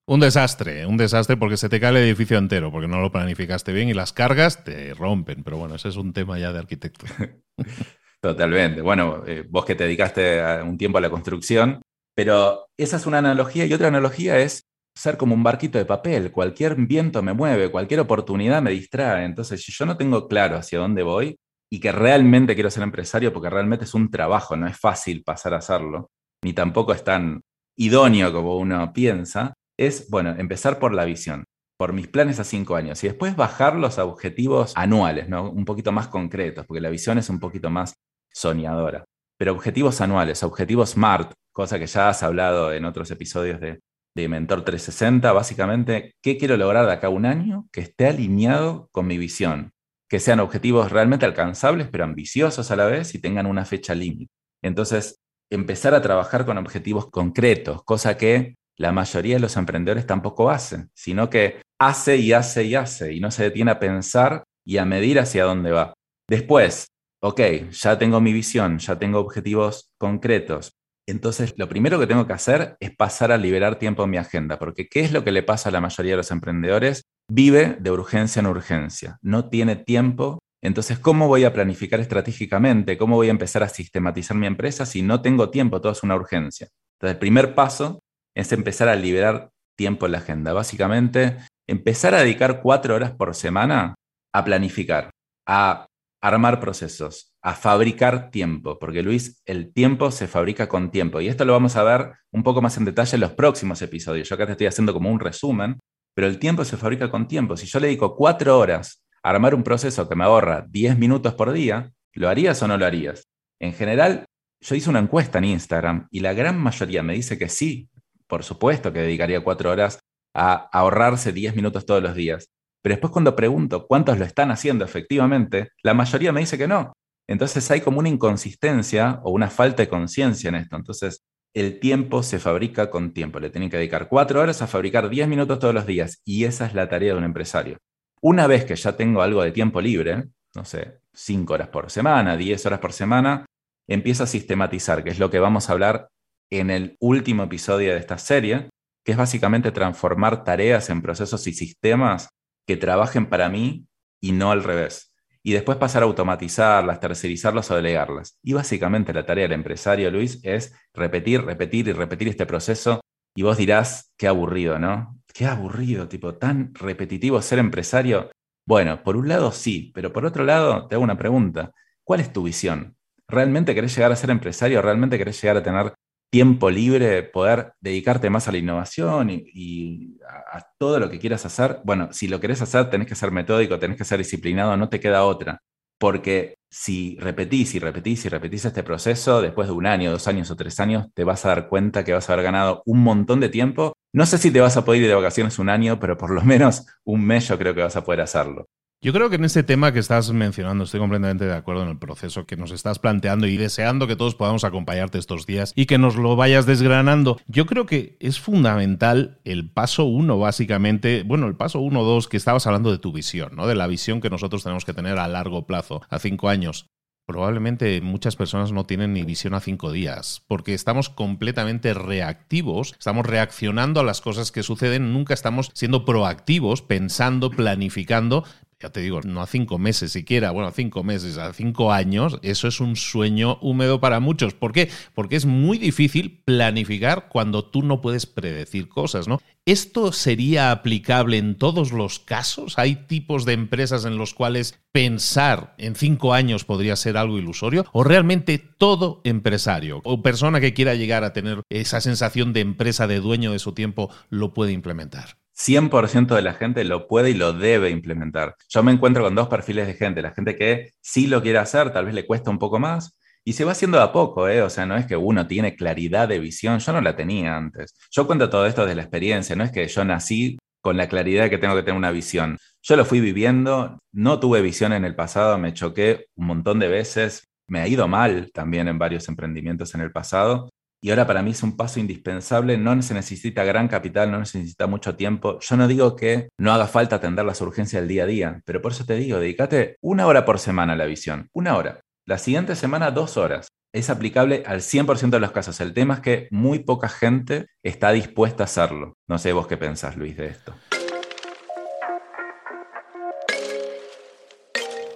Un 0.08 0.20
desastre, 0.20 0.86
un 0.86 0.96
desastre 0.96 1.36
porque 1.36 1.56
se 1.56 1.68
te 1.68 1.80
cae 1.80 1.90
el 1.90 1.96
edificio 1.96 2.38
entero, 2.38 2.70
porque 2.70 2.86
no 2.86 3.00
lo 3.00 3.10
planificaste 3.10 3.72
bien 3.72 3.88
y 3.88 3.94
las 3.94 4.12
cargas 4.12 4.62
te 4.62 4.94
rompen. 4.94 5.42
Pero 5.42 5.58
bueno, 5.58 5.74
ese 5.74 5.88
es 5.88 5.96
un 5.96 6.12
tema 6.12 6.38
ya 6.38 6.52
de 6.52 6.60
arquitecto. 6.60 7.06
Totalmente. 8.20 8.82
Bueno, 8.82 9.24
eh, 9.26 9.44
vos 9.48 9.64
que 9.64 9.74
te 9.74 9.84
dedicaste 9.84 10.62
un 10.62 10.78
tiempo 10.78 10.98
a 10.98 11.00
la 11.00 11.10
construcción, 11.10 11.82
pero 12.14 12.66
esa 12.78 12.98
es 12.98 13.06
una 13.06 13.18
analogía 13.18 13.66
y 13.66 13.74
otra 13.74 13.88
analogía 13.88 14.38
es 14.38 14.62
ser 14.96 15.16
como 15.16 15.34
un 15.34 15.42
barquito 15.42 15.76
de 15.76 15.84
papel. 15.84 16.30
Cualquier 16.30 16.76
viento 16.76 17.20
me 17.22 17.34
mueve, 17.34 17.70
cualquier 17.70 18.00
oportunidad 18.00 18.62
me 18.62 18.70
distrae. 18.70 19.24
Entonces, 19.24 19.60
si 19.62 19.72
yo 19.72 19.86
no 19.86 19.96
tengo 19.96 20.28
claro 20.28 20.56
hacia 20.56 20.78
dónde 20.78 21.02
voy 21.02 21.36
y 21.70 21.80
que 21.80 21.90
realmente 21.90 22.54
quiero 22.54 22.70
ser 22.70 22.84
empresario, 22.84 23.32
porque 23.32 23.50
realmente 23.50 23.84
es 23.84 23.94
un 23.94 24.08
trabajo, 24.08 24.56
no 24.56 24.68
es 24.68 24.78
fácil 24.78 25.24
pasar 25.24 25.52
a 25.52 25.58
hacerlo, 25.58 26.10
ni 26.44 26.52
tampoco 26.52 26.92
es 26.92 27.02
tan 27.02 27.42
idóneo 27.76 28.32
como 28.32 28.56
uno 28.56 28.92
piensa, 28.92 29.52
es, 29.78 30.08
bueno, 30.10 30.34
empezar 30.38 30.78
por 30.78 30.94
la 30.94 31.04
visión, 31.04 31.44
por 31.78 31.92
mis 31.92 32.08
planes 32.08 32.40
a 32.40 32.44
cinco 32.44 32.76
años 32.76 33.02
y 33.04 33.08
después 33.08 33.36
bajarlos 33.36 33.98
a 33.98 34.04
objetivos 34.04 34.72
anuales, 34.76 35.28
¿no? 35.28 35.50
un 35.50 35.64
poquito 35.64 35.92
más 35.92 36.08
concretos, 36.08 36.66
porque 36.66 36.80
la 36.80 36.90
visión 36.90 37.18
es 37.18 37.28
un 37.28 37.38
poquito 37.38 37.70
más 37.70 37.94
soñadora. 38.32 39.04
Pero 39.38 39.52
objetivos 39.52 40.00
anuales, 40.00 40.42
objetivos 40.42 40.90
SMART, 40.90 41.32
cosa 41.52 41.78
que 41.78 41.86
ya 41.86 42.08
has 42.08 42.22
hablado 42.22 42.72
en 42.72 42.84
otros 42.86 43.10
episodios 43.10 43.60
de, 43.60 43.80
de 44.14 44.28
Mentor 44.28 44.64
360, 44.64 45.30
básicamente, 45.32 46.12
¿qué 46.22 46.38
quiero 46.38 46.56
lograr 46.56 46.86
de 46.86 46.92
acá 46.92 47.08
a 47.08 47.10
un 47.10 47.26
año 47.26 47.68
que 47.70 47.82
esté 47.82 48.06
alineado 48.06 48.88
con 48.92 49.06
mi 49.06 49.18
visión? 49.18 49.72
Que 50.08 50.20
sean 50.20 50.40
objetivos 50.40 50.90
realmente 50.90 51.26
alcanzables, 51.26 51.88
pero 51.88 52.04
ambiciosos 52.04 52.70
a 52.70 52.76
la 52.76 52.86
vez 52.86 53.14
y 53.14 53.20
tengan 53.20 53.44
una 53.44 53.66
fecha 53.66 53.94
límite. 53.94 54.30
Entonces, 54.62 55.18
empezar 55.50 55.94
a 55.94 56.00
trabajar 56.00 56.46
con 56.46 56.56
objetivos 56.56 57.10
concretos, 57.10 57.82
cosa 57.84 58.16
que 58.16 58.54
la 58.78 58.92
mayoría 58.92 59.36
de 59.36 59.40
los 59.40 59.56
emprendedores 59.56 60.06
tampoco 60.06 60.50
hacen, 60.50 60.90
sino 60.94 61.30
que 61.30 61.62
hace 61.78 62.16
y 62.16 62.32
hace 62.32 62.64
y 62.64 62.74
hace 62.74 63.12
y 63.12 63.20
no 63.20 63.30
se 63.30 63.44
detiene 63.44 63.70
a 63.70 63.78
pensar 63.78 64.44
y 64.64 64.78
a 64.78 64.84
medir 64.84 65.18
hacia 65.18 65.44
dónde 65.44 65.70
va. 65.70 65.94
Después, 66.28 66.86
ok, 67.22 67.40
ya 67.70 67.98
tengo 67.98 68.20
mi 68.20 68.32
visión, 68.32 68.78
ya 68.78 68.98
tengo 68.98 69.20
objetivos 69.20 69.88
concretos. 69.98 70.72
Entonces, 71.08 71.54
lo 71.56 71.68
primero 71.68 72.00
que 72.00 72.08
tengo 72.08 72.26
que 72.26 72.32
hacer 72.32 72.76
es 72.80 72.94
pasar 72.94 73.30
a 73.30 73.38
liberar 73.38 73.78
tiempo 73.78 74.04
en 74.04 74.10
mi 74.10 74.16
agenda, 74.16 74.58
porque 74.58 74.88
¿qué 74.88 75.00
es 75.00 75.12
lo 75.12 75.22
que 75.22 75.30
le 75.30 75.44
pasa 75.44 75.68
a 75.68 75.72
la 75.72 75.80
mayoría 75.80 76.12
de 76.12 76.16
los 76.16 76.32
emprendedores? 76.32 77.02
Vive 77.30 77.76
de 77.78 77.90
urgencia 77.92 78.40
en 78.40 78.46
urgencia, 78.46 79.18
no 79.22 79.48
tiene 79.48 79.76
tiempo. 79.76 80.40
Entonces, 80.62 80.98
¿cómo 80.98 81.28
voy 81.28 81.44
a 81.44 81.52
planificar 81.52 82.00
estratégicamente? 82.00 82.98
¿Cómo 82.98 83.14
voy 83.14 83.28
a 83.28 83.30
empezar 83.30 83.62
a 83.62 83.68
sistematizar 83.68 84.36
mi 84.36 84.48
empresa 84.48 84.84
si 84.84 85.02
no 85.02 85.22
tengo 85.22 85.50
tiempo? 85.50 85.80
Todo 85.80 85.92
es 85.92 86.02
una 86.02 86.16
urgencia. 86.16 86.68
Entonces, 86.96 87.14
el 87.14 87.20
primer 87.20 87.54
paso 87.54 88.00
es 88.36 88.52
empezar 88.52 88.88
a 88.88 88.94
liberar 88.94 89.50
tiempo 89.76 90.06
en 90.06 90.12
la 90.12 90.18
agenda. 90.18 90.52
Básicamente, 90.52 91.38
empezar 91.66 92.14
a 92.14 92.20
dedicar 92.20 92.60
cuatro 92.62 92.94
horas 92.94 93.12
por 93.12 93.34
semana 93.34 93.94
a 94.32 94.44
planificar, 94.44 95.10
a 95.48 95.86
armar 96.22 96.60
procesos, 96.60 97.32
a 97.42 97.54
fabricar 97.54 98.30
tiempo, 98.30 98.78
porque 98.78 99.02
Luis, 99.02 99.40
el 99.46 99.72
tiempo 99.72 100.10
se 100.10 100.26
fabrica 100.26 100.68
con 100.68 100.90
tiempo. 100.90 101.20
Y 101.20 101.28
esto 101.28 101.44
lo 101.44 101.54
vamos 101.54 101.76
a 101.76 101.82
ver 101.82 102.12
un 102.30 102.42
poco 102.42 102.60
más 102.60 102.76
en 102.76 102.84
detalle 102.84 103.16
en 103.16 103.20
los 103.22 103.32
próximos 103.32 103.80
episodios. 103.80 104.28
Yo 104.28 104.34
acá 104.34 104.46
te 104.46 104.52
estoy 104.52 104.66
haciendo 104.66 104.92
como 104.92 105.10
un 105.10 105.20
resumen, 105.20 105.78
pero 106.14 106.26
el 106.26 106.38
tiempo 106.38 106.64
se 106.64 106.76
fabrica 106.76 107.10
con 107.10 107.28
tiempo. 107.28 107.56
Si 107.56 107.66
yo 107.66 107.80
le 107.80 107.86
dedico 107.86 108.16
cuatro 108.16 108.58
horas 108.58 109.02
a 109.22 109.30
armar 109.30 109.54
un 109.54 109.62
proceso 109.62 110.08
que 110.08 110.16
me 110.16 110.24
ahorra 110.24 110.66
10 110.68 110.98
minutos 110.98 111.34
por 111.34 111.52
día, 111.52 111.90
¿lo 112.12 112.28
harías 112.28 112.62
o 112.62 112.68
no 112.68 112.76
lo 112.76 112.84
harías? 112.84 113.24
En 113.60 113.72
general, 113.72 114.26
yo 114.60 114.74
hice 114.74 114.90
una 114.90 114.98
encuesta 114.98 115.38
en 115.38 115.44
Instagram 115.44 116.08
y 116.10 116.20
la 116.20 116.34
gran 116.34 116.58
mayoría 116.58 117.02
me 117.02 117.14
dice 117.14 117.38
que 117.38 117.48
sí, 117.48 117.88
por 118.26 118.42
supuesto 118.42 118.92
que 118.92 119.00
dedicaría 119.00 119.42
cuatro 119.42 119.70
horas 119.70 119.98
a 120.34 120.68
ahorrarse 120.72 121.32
10 121.32 121.56
minutos 121.56 121.86
todos 121.86 122.02
los 122.02 122.14
días. 122.14 122.50
Pero 122.82 122.94
después 122.94 123.12
cuando 123.12 123.34
pregunto 123.34 123.86
cuántos 123.86 124.18
lo 124.18 124.24
están 124.24 124.50
haciendo 124.50 124.84
efectivamente, 124.84 125.70
la 125.82 125.94
mayoría 125.94 126.32
me 126.32 126.40
dice 126.40 126.58
que 126.58 126.68
no. 126.68 126.92
Entonces 127.28 127.68
hay 127.70 127.80
como 127.80 127.98
una 127.98 128.08
inconsistencia 128.08 129.20
o 129.24 129.30
una 129.30 129.50
falta 129.50 129.82
de 129.82 129.88
conciencia 129.88 130.48
en 130.48 130.56
esto. 130.56 130.76
Entonces 130.76 131.24
el 131.54 131.80
tiempo 131.80 132.22
se 132.22 132.38
fabrica 132.38 132.90
con 132.90 133.12
tiempo. 133.12 133.40
Le 133.40 133.50
tienen 133.50 133.70
que 133.70 133.78
dedicar 133.78 134.08
cuatro 134.08 134.40
horas 134.40 134.62
a 134.62 134.66
fabricar 134.66 135.08
10 135.08 135.26
minutos 135.26 135.58
todos 135.58 135.74
los 135.74 135.86
días. 135.86 136.20
Y 136.24 136.44
esa 136.44 136.66
es 136.66 136.74
la 136.74 136.88
tarea 136.88 137.12
de 137.12 137.18
un 137.18 137.24
empresario. 137.24 137.78
Una 138.20 138.46
vez 138.46 138.64
que 138.64 138.76
ya 138.76 138.96
tengo 138.96 139.22
algo 139.22 139.42
de 139.42 139.52
tiempo 139.52 139.80
libre, 139.80 140.24
no 140.54 140.64
sé, 140.64 140.98
5 141.14 141.54
horas 141.54 141.68
por 141.68 141.90
semana, 141.90 142.36
10 142.36 142.66
horas 142.66 142.78
por 142.78 142.92
semana, 142.92 143.46
empiezo 143.88 144.24
a 144.24 144.26
sistematizar, 144.26 145.02
que 145.02 145.10
es 145.10 145.18
lo 145.18 145.30
que 145.30 145.38
vamos 145.38 145.68
a 145.68 145.72
hablar 145.72 146.08
en 146.50 146.70
el 146.70 146.96
último 147.00 147.44
episodio 147.44 147.92
de 147.92 147.98
esta 147.98 148.18
serie, 148.18 148.68
que 149.04 149.12
es 149.12 149.18
básicamente 149.18 149.72
transformar 149.72 150.44
tareas 150.44 150.90
en 150.90 151.02
procesos 151.02 151.46
y 151.46 151.52
sistemas 151.52 152.28
que 152.66 152.76
trabajen 152.76 153.26
para 153.26 153.48
mí 153.48 153.86
y 154.20 154.32
no 154.32 154.50
al 154.50 154.64
revés. 154.64 155.12
Y 155.42 155.52
después 155.52 155.78
pasar 155.78 156.02
a 156.02 156.06
automatizarlas, 156.06 156.98
tercerizarlas 156.98 157.70
o 157.70 157.76
delegarlas. 157.76 158.36
Y 158.42 158.52
básicamente 158.52 159.12
la 159.12 159.24
tarea 159.24 159.44
del 159.44 159.52
empresario, 159.52 160.10
Luis, 160.10 160.40
es 160.42 160.74
repetir, 160.92 161.44
repetir 161.44 161.86
y 161.86 161.92
repetir 161.92 162.26
este 162.26 162.46
proceso. 162.46 163.00
Y 163.36 163.42
vos 163.42 163.56
dirás, 163.56 164.12
qué 164.16 164.26
aburrido, 164.26 164.80
¿no? 164.80 165.20
Qué 165.32 165.46
aburrido, 165.46 166.08
tipo, 166.08 166.34
tan 166.34 166.74
repetitivo 166.74 167.40
ser 167.42 167.60
empresario. 167.60 168.32
Bueno, 168.66 169.04
por 169.04 169.16
un 169.16 169.28
lado 169.28 169.52
sí, 169.52 169.92
pero 169.94 170.12
por 170.12 170.26
otro 170.26 170.42
lado 170.42 170.88
te 170.88 170.96
hago 170.96 171.04
una 171.04 171.16
pregunta. 171.16 171.70
¿Cuál 172.02 172.20
es 172.20 172.32
tu 172.32 172.42
visión? 172.42 172.96
¿Realmente 173.28 173.72
querés 173.72 173.94
llegar 173.94 174.10
a 174.10 174.16
ser 174.16 174.30
empresario? 174.30 174.82
¿Realmente 174.82 175.16
querés 175.16 175.40
llegar 175.40 175.58
a 175.58 175.62
tener 175.62 175.94
tiempo 176.30 176.70
libre, 176.70 177.22
poder 177.22 177.72
dedicarte 177.80 178.30
más 178.30 178.48
a 178.48 178.52
la 178.52 178.58
innovación 178.58 179.30
y, 179.30 180.18
a, 180.28 180.66
todo 180.78 180.98
lo 180.98 181.10
que 181.10 181.18
quieras 181.18 181.46
hacer, 181.46 181.80
bueno, 181.84 182.08
si 182.12 182.28
lo 182.28 182.40
querés 182.40 182.62
hacer, 182.62 182.90
tenés 182.90 183.08
que 183.08 183.14
ser 183.14 183.30
metódico, 183.30 183.78
tenés 183.78 183.96
que 183.96 184.04
ser 184.04 184.18
disciplinado, 184.18 184.76
no 184.76 184.88
te 184.88 185.00
queda 185.00 185.24
otra. 185.24 185.60
Porque 185.98 186.56
si 186.70 187.16
repetís 187.20 187.74
y 187.74 187.78
repetís 187.78 188.26
y 188.26 188.28
repetís 188.28 188.66
este 188.66 188.82
proceso, 188.82 189.40
después 189.40 189.68
de 189.68 189.74
un 189.74 189.86
año, 189.86 190.10
dos 190.10 190.28
años 190.28 190.50
o 190.50 190.56
tres 190.56 190.78
años, 190.78 191.06
te 191.14 191.24
vas 191.24 191.44
a 191.46 191.48
dar 191.48 191.68
cuenta 191.68 192.04
que 192.04 192.12
vas 192.12 192.28
a 192.28 192.34
haber 192.34 192.44
ganado 192.44 192.82
un 192.84 193.02
montón 193.02 193.40
de 193.40 193.48
tiempo. 193.48 193.94
No 194.12 194.26
sé 194.26 194.36
si 194.36 194.50
te 194.50 194.60
vas 194.60 194.76
a 194.76 194.84
poder 194.84 195.02
ir 195.02 195.08
de 195.08 195.14
vacaciones 195.14 195.58
un 195.58 195.70
año, 195.70 195.98
pero 195.98 196.18
por 196.18 196.30
lo 196.30 196.42
menos 196.42 196.86
un 197.04 197.24
mes 197.24 197.48
yo 197.48 197.58
creo 197.58 197.74
que 197.74 197.82
vas 197.82 197.96
a 197.96 198.04
poder 198.04 198.20
hacerlo. 198.20 198.66
Yo 199.06 199.12
creo 199.12 199.30
que 199.30 199.36
en 199.36 199.44
este 199.44 199.62
tema 199.62 199.92
que 199.92 200.00
estás 200.00 200.32
mencionando 200.32 200.82
estoy 200.82 200.98
completamente 200.98 201.44
de 201.44 201.54
acuerdo 201.54 201.84
en 201.84 201.90
el 201.90 201.96
proceso 201.96 202.44
que 202.44 202.56
nos 202.56 202.72
estás 202.72 202.98
planteando 202.98 203.46
y 203.46 203.56
deseando 203.56 204.08
que 204.08 204.16
todos 204.16 204.34
podamos 204.34 204.64
acompañarte 204.64 205.18
estos 205.18 205.46
días 205.46 205.72
y 205.76 205.86
que 205.86 205.96
nos 205.96 206.16
lo 206.16 206.34
vayas 206.34 206.66
desgranando. 206.66 207.38
Yo 207.46 207.66
creo 207.66 207.86
que 207.86 208.16
es 208.18 208.40
fundamental 208.40 209.38
el 209.44 209.70
paso 209.70 210.06
uno, 210.06 210.40
básicamente, 210.40 211.22
bueno, 211.22 211.46
el 211.46 211.54
paso 211.54 211.78
uno, 211.78 212.02
dos, 212.02 212.26
que 212.26 212.36
estabas 212.36 212.66
hablando 212.66 212.90
de 212.90 212.98
tu 212.98 213.12
visión, 213.12 213.54
¿no? 213.54 213.68
De 213.68 213.76
la 213.76 213.86
visión 213.86 214.20
que 214.20 214.28
nosotros 214.28 214.64
tenemos 214.64 214.84
que 214.84 214.92
tener 214.92 215.20
a 215.20 215.28
largo 215.28 215.68
plazo, 215.68 216.02
a 216.10 216.18
cinco 216.18 216.48
años. 216.48 216.88
Probablemente 217.26 218.00
muchas 218.00 218.36
personas 218.36 218.70
no 218.70 218.86
tienen 218.86 219.12
ni 219.12 219.24
visión 219.24 219.54
a 219.54 219.60
cinco 219.60 219.90
días, 219.90 220.44
porque 220.46 220.74
estamos 220.74 221.08
completamente 221.08 221.92
reactivos, 221.92 222.94
estamos 222.96 223.26
reaccionando 223.26 223.98
a 223.98 224.04
las 224.04 224.20
cosas 224.20 224.52
que 224.52 224.62
suceden, 224.62 225.12
nunca 225.12 225.34
estamos 225.34 225.72
siendo 225.74 226.04
proactivos, 226.04 226.82
pensando, 226.82 227.50
planificando, 227.50 228.44
te 228.90 229.00
digo, 229.00 229.20
no 229.22 229.42
a 229.42 229.46
cinco 229.46 229.78
meses 229.78 230.12
siquiera, 230.12 230.50
bueno, 230.50 230.68
a 230.68 230.72
cinco 230.72 231.02
meses, 231.02 231.38
a 231.38 231.52
cinco 231.52 231.92
años, 231.92 232.38
eso 232.42 232.68
es 232.68 232.80
un 232.80 232.96
sueño 232.96 233.58
húmedo 233.60 234.00
para 234.00 234.20
muchos. 234.20 234.54
¿Por 234.54 234.72
qué? 234.72 234.90
Porque 235.14 235.36
es 235.36 235.46
muy 235.46 235.78
difícil 235.78 236.42
planificar 236.44 237.28
cuando 237.28 237.64
tú 237.64 237.82
no 237.82 238.00
puedes 238.00 238.26
predecir 238.26 238.88
cosas, 238.88 239.28
¿no? 239.28 239.40
¿Esto 239.64 240.12
sería 240.12 240.70
aplicable 240.70 241.38
en 241.38 241.56
todos 241.56 241.90
los 241.92 242.20
casos? 242.20 242.78
¿Hay 242.78 242.94
tipos 242.94 243.44
de 243.44 243.54
empresas 243.54 244.04
en 244.04 244.16
los 244.16 244.32
cuales 244.32 244.78
pensar 244.92 245.74
en 245.78 245.96
cinco 245.96 246.34
años 246.34 246.64
podría 246.64 246.94
ser 246.94 247.16
algo 247.16 247.38
ilusorio? 247.38 247.84
¿O 247.92 248.04
realmente 248.04 248.58
todo 248.58 249.20
empresario 249.24 250.00
o 250.04 250.22
persona 250.22 250.60
que 250.60 250.72
quiera 250.72 250.94
llegar 250.94 251.24
a 251.24 251.32
tener 251.32 251.62
esa 251.68 252.00
sensación 252.00 252.52
de 252.52 252.60
empresa, 252.60 253.06
de 253.06 253.20
dueño 253.20 253.52
de 253.52 253.58
su 253.58 253.72
tiempo, 253.72 254.10
lo 254.30 254.54
puede 254.54 254.72
implementar? 254.72 255.36
100% 255.56 256.34
de 256.34 256.42
la 256.42 256.54
gente 256.54 256.84
lo 256.84 257.08
puede 257.08 257.30
y 257.30 257.34
lo 257.34 257.52
debe 257.52 257.90
implementar. 257.90 258.56
Yo 258.68 258.82
me 258.82 258.92
encuentro 258.92 259.24
con 259.24 259.34
dos 259.34 259.48
perfiles 259.48 259.86
de 259.86 259.94
gente, 259.94 260.22
la 260.22 260.32
gente 260.32 260.56
que 260.56 260.92
sí 261.00 261.26
lo 261.26 261.42
quiere 261.42 261.58
hacer, 261.58 261.92
tal 261.92 262.04
vez 262.04 262.14
le 262.14 262.26
cuesta 262.26 262.50
un 262.50 262.58
poco 262.58 262.78
más, 262.78 263.16
y 263.44 263.52
se 263.52 263.64
va 263.64 263.72
haciendo 263.72 264.00
a 264.00 264.12
poco, 264.12 264.48
¿eh? 264.48 264.60
o 264.60 264.68
sea, 264.68 264.86
no 264.86 264.96
es 264.96 265.06
que 265.06 265.16
uno 265.16 265.46
tiene 265.46 265.76
claridad 265.76 266.28
de 266.28 266.40
visión, 266.40 266.80
yo 266.80 266.92
no 266.92 267.00
la 267.00 267.14
tenía 267.14 267.56
antes. 267.56 267.94
Yo 268.10 268.26
cuento 268.26 268.50
todo 268.50 268.66
esto 268.66 268.82
desde 268.82 268.96
la 268.96 269.02
experiencia, 269.02 269.54
no 269.54 269.62
es 269.62 269.70
que 269.70 269.86
yo 269.86 270.04
nací 270.04 270.58
con 270.82 270.96
la 270.96 271.08
claridad 271.08 271.48
que 271.48 271.58
tengo 271.58 271.76
que 271.76 271.82
tener 271.82 271.96
una 271.96 272.10
visión. 272.10 272.58
Yo 272.82 272.96
lo 272.96 273.04
fui 273.04 273.20
viviendo, 273.20 273.98
no 274.12 274.40
tuve 274.40 274.62
visión 274.62 274.92
en 274.92 275.04
el 275.04 275.14
pasado, 275.14 275.58
me 275.58 275.72
choqué 275.72 276.26
un 276.36 276.46
montón 276.46 276.80
de 276.80 276.88
veces, 276.88 277.44
me 277.68 277.80
ha 277.80 277.88
ido 277.88 278.06
mal 278.08 278.50
también 278.52 278.88
en 278.88 278.98
varios 278.98 279.28
emprendimientos 279.28 279.94
en 279.94 280.00
el 280.00 280.12
pasado. 280.12 280.68
Y 281.02 281.10
ahora 281.10 281.26
para 281.26 281.42
mí 281.42 281.50
es 281.50 281.62
un 281.62 281.76
paso 281.76 282.00
indispensable, 282.00 282.78
no 282.78 283.00
se 283.02 283.14
necesita 283.14 283.64
gran 283.64 283.88
capital, 283.88 284.30
no 284.30 284.44
se 284.44 284.58
necesita 284.58 284.86
mucho 284.86 285.14
tiempo. 285.14 285.58
Yo 285.60 285.76
no 285.76 285.88
digo 285.88 286.16
que 286.16 286.48
no 286.58 286.72
haga 286.72 286.86
falta 286.86 287.16
atender 287.16 287.44
las 287.44 287.60
urgencias 287.60 288.02
del 288.02 288.08
día 288.08 288.24
a 288.24 288.26
día, 288.26 288.60
pero 288.64 288.80
por 288.80 288.92
eso 288.92 289.04
te 289.04 289.14
digo, 289.14 289.38
dedícate 289.38 289.96
una 290.00 290.26
hora 290.26 290.44
por 290.44 290.58
semana 290.58 290.94
a 290.94 290.96
la 290.96 291.06
visión, 291.06 291.48
una 291.52 291.76
hora. 291.76 292.00
La 292.26 292.38
siguiente 292.38 292.74
semana, 292.74 293.10
dos 293.12 293.36
horas. 293.36 293.68
Es 293.94 294.10
aplicable 294.10 294.64
al 294.66 294.80
100% 294.80 295.30
de 295.30 295.40
los 295.40 295.52
casos. 295.52 295.80
El 295.80 295.94
tema 295.94 296.14
es 296.14 296.20
que 296.20 296.48
muy 296.50 296.80
poca 296.80 297.08
gente 297.08 297.66
está 297.84 298.10
dispuesta 298.10 298.64
a 298.64 298.66
hacerlo. 298.66 299.14
No 299.28 299.38
sé 299.38 299.52
vos 299.52 299.68
qué 299.68 299.76
pensás, 299.76 300.16
Luis, 300.16 300.36
de 300.36 300.46
esto. 300.46 300.74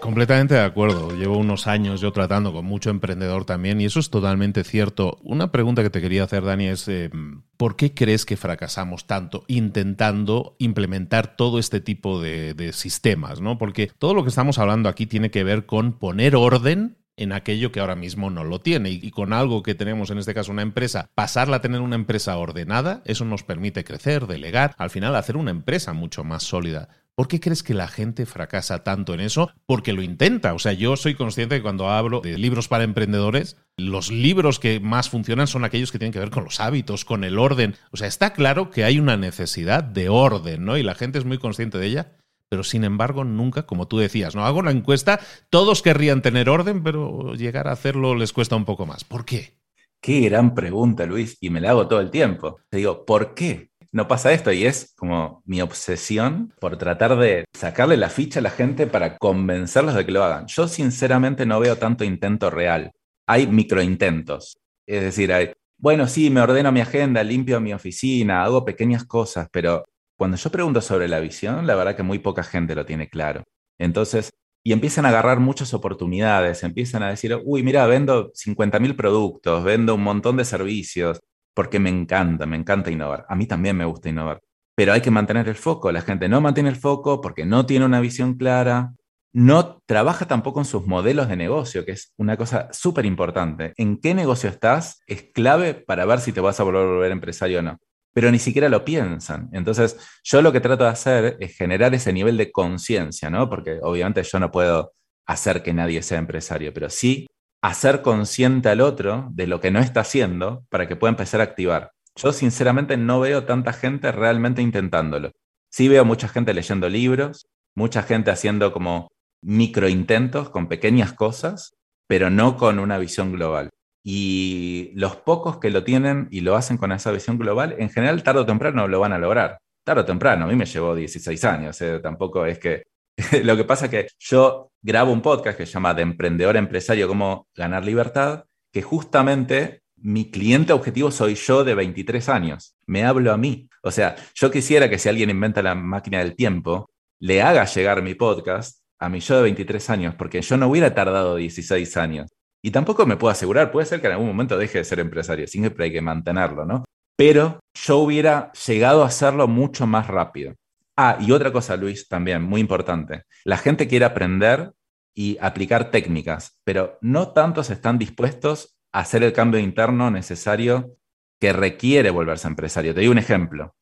Completamente 0.00 0.54
de 0.54 0.62
acuerdo. 0.62 1.14
Llevo 1.14 1.36
unos 1.36 1.66
años 1.66 2.00
yo 2.00 2.10
tratando 2.10 2.52
con 2.52 2.64
mucho 2.64 2.88
emprendedor 2.88 3.44
también 3.44 3.80
y 3.80 3.84
eso 3.84 4.00
es 4.00 4.08
totalmente 4.08 4.64
cierto. 4.64 5.18
Una 5.22 5.52
pregunta 5.52 5.82
que 5.82 5.90
te 5.90 6.00
quería 6.00 6.24
hacer, 6.24 6.42
Dani, 6.42 6.68
es 6.68 6.88
eh, 6.88 7.10
¿por 7.58 7.76
qué 7.76 7.92
crees 7.92 8.24
que 8.24 8.38
fracasamos 8.38 9.06
tanto 9.06 9.44
intentando 9.46 10.56
implementar 10.58 11.36
todo 11.36 11.58
este 11.58 11.80
tipo 11.80 12.20
de, 12.20 12.54
de 12.54 12.72
sistemas? 12.72 13.42
¿no? 13.42 13.58
Porque 13.58 13.90
todo 13.98 14.14
lo 14.14 14.22
que 14.22 14.30
estamos 14.30 14.58
hablando 14.58 14.88
aquí 14.88 15.06
tiene 15.06 15.30
que 15.30 15.44
ver 15.44 15.66
con 15.66 15.92
poner 15.92 16.34
orden 16.34 16.96
en 17.20 17.32
aquello 17.32 17.70
que 17.70 17.80
ahora 17.80 17.96
mismo 17.96 18.30
no 18.30 18.44
lo 18.44 18.60
tiene. 18.60 18.90
Y, 18.90 19.10
con 19.10 19.32
algo 19.32 19.62
que 19.62 19.74
tenemos, 19.74 20.10
en 20.10 20.18
este 20.18 20.34
caso 20.34 20.50
una 20.50 20.62
empresa, 20.62 21.10
pasarla 21.14 21.56
a 21.56 21.60
tener 21.60 21.82
una 21.82 21.94
empresa 21.94 22.36
ordenada, 22.38 23.02
eso 23.04 23.24
nos 23.24 23.44
permite 23.44 23.84
crecer, 23.84 24.26
delegar, 24.26 24.74
al 24.78 24.90
final 24.90 25.14
hacer 25.14 25.36
una 25.36 25.50
empresa 25.50 25.92
mucho 25.92 26.24
más 26.24 26.42
sólida. 26.42 26.88
¿Por 27.20 27.28
qué 27.28 27.38
crees 27.38 27.62
que 27.62 27.74
la 27.74 27.86
gente 27.86 28.24
fracasa 28.24 28.82
tanto 28.82 29.12
en 29.12 29.20
eso? 29.20 29.50
Porque 29.66 29.92
lo 29.92 30.00
intenta. 30.00 30.54
O 30.54 30.58
sea, 30.58 30.72
yo 30.72 30.96
soy 30.96 31.14
consciente 31.14 31.56
que 31.56 31.62
cuando 31.62 31.90
hablo 31.90 32.22
de 32.22 32.38
libros 32.38 32.66
para 32.66 32.82
emprendedores, 32.82 33.58
los 33.76 34.10
libros 34.10 34.58
que 34.58 34.80
más 34.80 35.10
funcionan 35.10 35.46
son 35.46 35.66
aquellos 35.66 35.92
que 35.92 35.98
tienen 35.98 36.14
que 36.14 36.18
ver 36.18 36.30
con 36.30 36.44
los 36.44 36.60
hábitos, 36.60 37.04
con 37.04 37.22
el 37.24 37.38
orden. 37.38 37.76
O 37.90 37.98
sea, 37.98 38.08
está 38.08 38.32
claro 38.32 38.70
que 38.70 38.84
hay 38.84 38.98
una 38.98 39.18
necesidad 39.18 39.84
de 39.84 40.08
orden, 40.08 40.64
¿no? 40.64 40.78
Y 40.78 40.82
la 40.82 40.94
gente 40.94 41.18
es 41.18 41.26
muy 41.26 41.36
consciente 41.36 41.76
de 41.76 41.88
ella. 41.88 42.16
Pero 42.48 42.64
sin 42.64 42.84
embargo, 42.84 43.22
nunca, 43.22 43.66
como 43.66 43.86
tú 43.86 43.98
decías, 43.98 44.34
¿no? 44.34 44.46
Hago 44.46 44.62
la 44.62 44.70
encuesta, 44.70 45.20
todos 45.50 45.82
querrían 45.82 46.22
tener 46.22 46.48
orden, 46.48 46.82
pero 46.82 47.34
llegar 47.34 47.68
a 47.68 47.72
hacerlo 47.72 48.14
les 48.14 48.32
cuesta 48.32 48.56
un 48.56 48.64
poco 48.64 48.86
más. 48.86 49.04
¿Por 49.04 49.26
qué? 49.26 49.58
Qué 50.00 50.20
gran 50.20 50.54
pregunta, 50.54 51.04
Luis, 51.04 51.36
y 51.42 51.50
me 51.50 51.60
la 51.60 51.72
hago 51.72 51.86
todo 51.86 52.00
el 52.00 52.10
tiempo. 52.10 52.60
Te 52.70 52.78
digo, 52.78 53.04
¿por 53.04 53.34
qué? 53.34 53.72
No 53.92 54.06
pasa 54.06 54.32
esto 54.32 54.52
y 54.52 54.66
es 54.66 54.94
como 54.96 55.42
mi 55.44 55.60
obsesión 55.60 56.54
por 56.60 56.76
tratar 56.76 57.16
de 57.18 57.44
sacarle 57.52 57.96
la 57.96 58.08
ficha 58.08 58.40
a 58.40 58.42
la 58.42 58.50
gente 58.50 58.86
para 58.86 59.16
convencerlos 59.18 59.94
de 59.94 60.06
que 60.06 60.12
lo 60.12 60.24
hagan. 60.24 60.46
Yo 60.46 60.68
sinceramente 60.68 61.46
no 61.46 61.58
veo 61.60 61.76
tanto 61.76 62.04
intento 62.04 62.50
real. 62.50 62.92
Hay 63.26 63.46
microintentos. 63.46 64.58
Es 64.86 65.02
decir, 65.02 65.32
hay, 65.32 65.52
bueno, 65.78 66.06
sí, 66.06 66.30
me 66.30 66.40
ordeno 66.40 66.72
mi 66.72 66.80
agenda, 66.80 67.22
limpio 67.24 67.60
mi 67.60 67.72
oficina, 67.72 68.44
hago 68.44 68.64
pequeñas 68.64 69.04
cosas, 69.04 69.48
pero 69.50 69.84
cuando 70.16 70.36
yo 70.36 70.50
pregunto 70.50 70.80
sobre 70.80 71.08
la 71.08 71.20
visión, 71.20 71.66
la 71.66 71.74
verdad 71.74 71.96
que 71.96 72.02
muy 72.02 72.18
poca 72.18 72.42
gente 72.42 72.74
lo 72.74 72.84
tiene 72.86 73.08
claro. 73.08 73.44
Entonces, 73.78 74.30
y 74.62 74.72
empiezan 74.72 75.06
a 75.06 75.08
agarrar 75.08 75.40
muchas 75.40 75.72
oportunidades, 75.72 76.62
empiezan 76.62 77.02
a 77.02 77.08
decir, 77.08 77.40
uy, 77.44 77.62
mira, 77.62 77.86
vendo 77.86 78.30
50.000 78.34 78.94
productos, 78.94 79.64
vendo 79.64 79.94
un 79.94 80.02
montón 80.02 80.36
de 80.36 80.44
servicios, 80.44 81.20
porque 81.54 81.78
me 81.78 81.90
encanta, 81.90 82.46
me 82.46 82.56
encanta 82.56 82.90
innovar. 82.90 83.26
A 83.28 83.34
mí 83.34 83.46
también 83.46 83.76
me 83.76 83.84
gusta 83.84 84.08
innovar, 84.08 84.40
pero 84.74 84.92
hay 84.92 85.00
que 85.00 85.10
mantener 85.10 85.48
el 85.48 85.56
foco. 85.56 85.92
La 85.92 86.02
gente 86.02 86.28
no 86.28 86.40
mantiene 86.40 86.70
el 86.70 86.76
foco 86.76 87.20
porque 87.20 87.44
no 87.44 87.66
tiene 87.66 87.84
una 87.84 88.00
visión 88.00 88.34
clara, 88.34 88.92
no 89.32 89.80
trabaja 89.86 90.26
tampoco 90.26 90.60
en 90.60 90.64
sus 90.64 90.86
modelos 90.86 91.28
de 91.28 91.36
negocio, 91.36 91.84
que 91.84 91.92
es 91.92 92.12
una 92.16 92.36
cosa 92.36 92.68
súper 92.72 93.06
importante. 93.06 93.72
En 93.76 94.00
qué 94.00 94.14
negocio 94.14 94.50
estás 94.50 95.02
es 95.06 95.30
clave 95.32 95.74
para 95.74 96.04
ver 96.04 96.20
si 96.20 96.32
te 96.32 96.40
vas 96.40 96.58
a 96.60 96.64
volver, 96.64 96.86
volver 96.86 97.12
empresario 97.12 97.60
o 97.60 97.62
no. 97.62 97.78
Pero 98.12 98.30
ni 98.32 98.40
siquiera 98.40 98.68
lo 98.68 98.84
piensan. 98.84 99.48
Entonces, 99.52 99.96
yo 100.24 100.42
lo 100.42 100.50
que 100.50 100.60
trato 100.60 100.82
de 100.82 100.90
hacer 100.90 101.36
es 101.38 101.56
generar 101.56 101.94
ese 101.94 102.12
nivel 102.12 102.36
de 102.36 102.50
conciencia, 102.50 103.30
¿no? 103.30 103.48
Porque 103.48 103.78
obviamente 103.82 104.22
yo 104.24 104.40
no 104.40 104.50
puedo 104.50 104.92
hacer 105.26 105.62
que 105.62 105.72
nadie 105.72 106.02
sea 106.02 106.18
empresario, 106.18 106.74
pero 106.74 106.90
sí 106.90 107.26
hacer 107.62 108.02
consciente 108.02 108.68
al 108.68 108.80
otro 108.80 109.28
de 109.32 109.46
lo 109.46 109.60
que 109.60 109.70
no 109.70 109.80
está 109.80 110.00
haciendo 110.00 110.64
para 110.68 110.88
que 110.88 110.96
pueda 110.96 111.10
empezar 111.10 111.40
a 111.40 111.44
activar. 111.44 111.92
Yo 112.16 112.32
sinceramente 112.32 112.96
no 112.96 113.20
veo 113.20 113.44
tanta 113.44 113.72
gente 113.72 114.12
realmente 114.12 114.62
intentándolo. 114.62 115.32
Sí 115.70 115.88
veo 115.88 116.04
mucha 116.04 116.28
gente 116.28 116.54
leyendo 116.54 116.88
libros, 116.88 117.46
mucha 117.76 118.02
gente 118.02 118.30
haciendo 118.30 118.72
como 118.72 119.08
microintentos 119.42 120.50
con 120.50 120.68
pequeñas 120.68 121.12
cosas, 121.12 121.74
pero 122.08 122.30
no 122.30 122.56
con 122.56 122.78
una 122.78 122.98
visión 122.98 123.32
global. 123.32 123.70
Y 124.02 124.92
los 124.94 125.16
pocos 125.16 125.58
que 125.58 125.70
lo 125.70 125.84
tienen 125.84 126.28
y 126.30 126.40
lo 126.40 126.56
hacen 126.56 126.78
con 126.78 126.92
esa 126.92 127.12
visión 127.12 127.38
global, 127.38 127.76
en 127.78 127.90
general 127.90 128.22
tarde 128.22 128.40
o 128.40 128.46
temprano 128.46 128.88
lo 128.88 129.00
van 129.00 129.12
a 129.12 129.18
lograr. 129.18 129.58
Tarde 129.84 130.02
o 130.02 130.04
temprano, 130.04 130.44
a 130.44 130.48
mí 130.48 130.56
me 130.56 130.66
llevó 130.66 130.94
16 130.94 131.44
años, 131.44 131.80
eh, 131.80 132.00
tampoco 132.00 132.46
es 132.46 132.58
que 132.58 132.82
lo 133.44 133.56
que 133.56 133.64
pasa 133.64 133.86
es 133.86 133.90
que 133.90 134.06
yo 134.18 134.70
grabo 134.82 135.12
un 135.12 135.22
podcast 135.22 135.58
que 135.58 135.66
se 135.66 135.72
llama 135.72 135.94
De 135.94 136.02
Emprendedor 136.02 136.56
Empresario, 136.56 137.08
cómo 137.08 137.48
ganar 137.54 137.84
libertad, 137.84 138.44
que 138.72 138.82
justamente 138.82 139.82
mi 139.96 140.30
cliente 140.30 140.72
objetivo 140.72 141.10
soy 141.10 141.34
yo 141.34 141.64
de 141.64 141.74
23 141.74 142.28
años. 142.28 142.76
Me 142.86 143.04
hablo 143.04 143.32
a 143.32 143.36
mí. 143.36 143.68
O 143.82 143.90
sea, 143.90 144.16
yo 144.34 144.50
quisiera 144.50 144.88
que 144.88 144.98
si 144.98 145.08
alguien 145.08 145.30
inventa 145.30 145.62
la 145.62 145.74
máquina 145.74 146.18
del 146.18 146.34
tiempo, 146.34 146.90
le 147.18 147.42
haga 147.42 147.64
llegar 147.66 148.02
mi 148.02 148.14
podcast 148.14 148.80
a 148.98 149.08
mi 149.08 149.20
yo 149.20 149.36
de 149.36 149.42
23 149.42 149.90
años, 149.90 150.14
porque 150.14 150.42
yo 150.42 150.56
no 150.56 150.68
hubiera 150.68 150.94
tardado 150.94 151.36
16 151.36 151.96
años. 151.96 152.30
Y 152.62 152.70
tampoco 152.70 153.06
me 153.06 153.16
puedo 153.16 153.32
asegurar, 153.32 153.70
puede 153.70 153.86
ser 153.86 154.00
que 154.00 154.06
en 154.06 154.14
algún 154.14 154.28
momento 154.28 154.58
deje 154.58 154.78
de 154.78 154.84
ser 154.84 155.00
empresario, 155.00 155.46
siempre 155.46 155.86
hay 155.86 155.92
que 155.92 156.02
mantenerlo, 156.02 156.66
¿no? 156.66 156.84
Pero 157.16 157.60
yo 157.74 157.98
hubiera 157.98 158.52
llegado 158.66 159.02
a 159.02 159.06
hacerlo 159.06 159.48
mucho 159.48 159.86
más 159.86 160.06
rápido. 160.06 160.54
Ah, 161.02 161.16
y 161.18 161.32
otra 161.32 161.50
cosa, 161.50 161.78
Luis, 161.78 162.08
también, 162.08 162.42
muy 162.42 162.60
importante. 162.60 163.24
La 163.44 163.56
gente 163.56 163.88
quiere 163.88 164.04
aprender 164.04 164.74
y 165.14 165.38
aplicar 165.40 165.90
técnicas, 165.90 166.60
pero 166.62 166.98
no 167.00 167.32
tantos 167.32 167.70
están 167.70 167.96
dispuestos 167.96 168.76
a 168.92 169.00
hacer 169.00 169.22
el 169.22 169.32
cambio 169.32 169.58
interno 169.58 170.10
necesario 170.10 170.98
que 171.40 171.54
requiere 171.54 172.10
volverse 172.10 172.48
empresario. 172.48 172.92
Te 172.92 173.00
doy 173.00 173.08
un 173.08 173.16
ejemplo. 173.16 173.74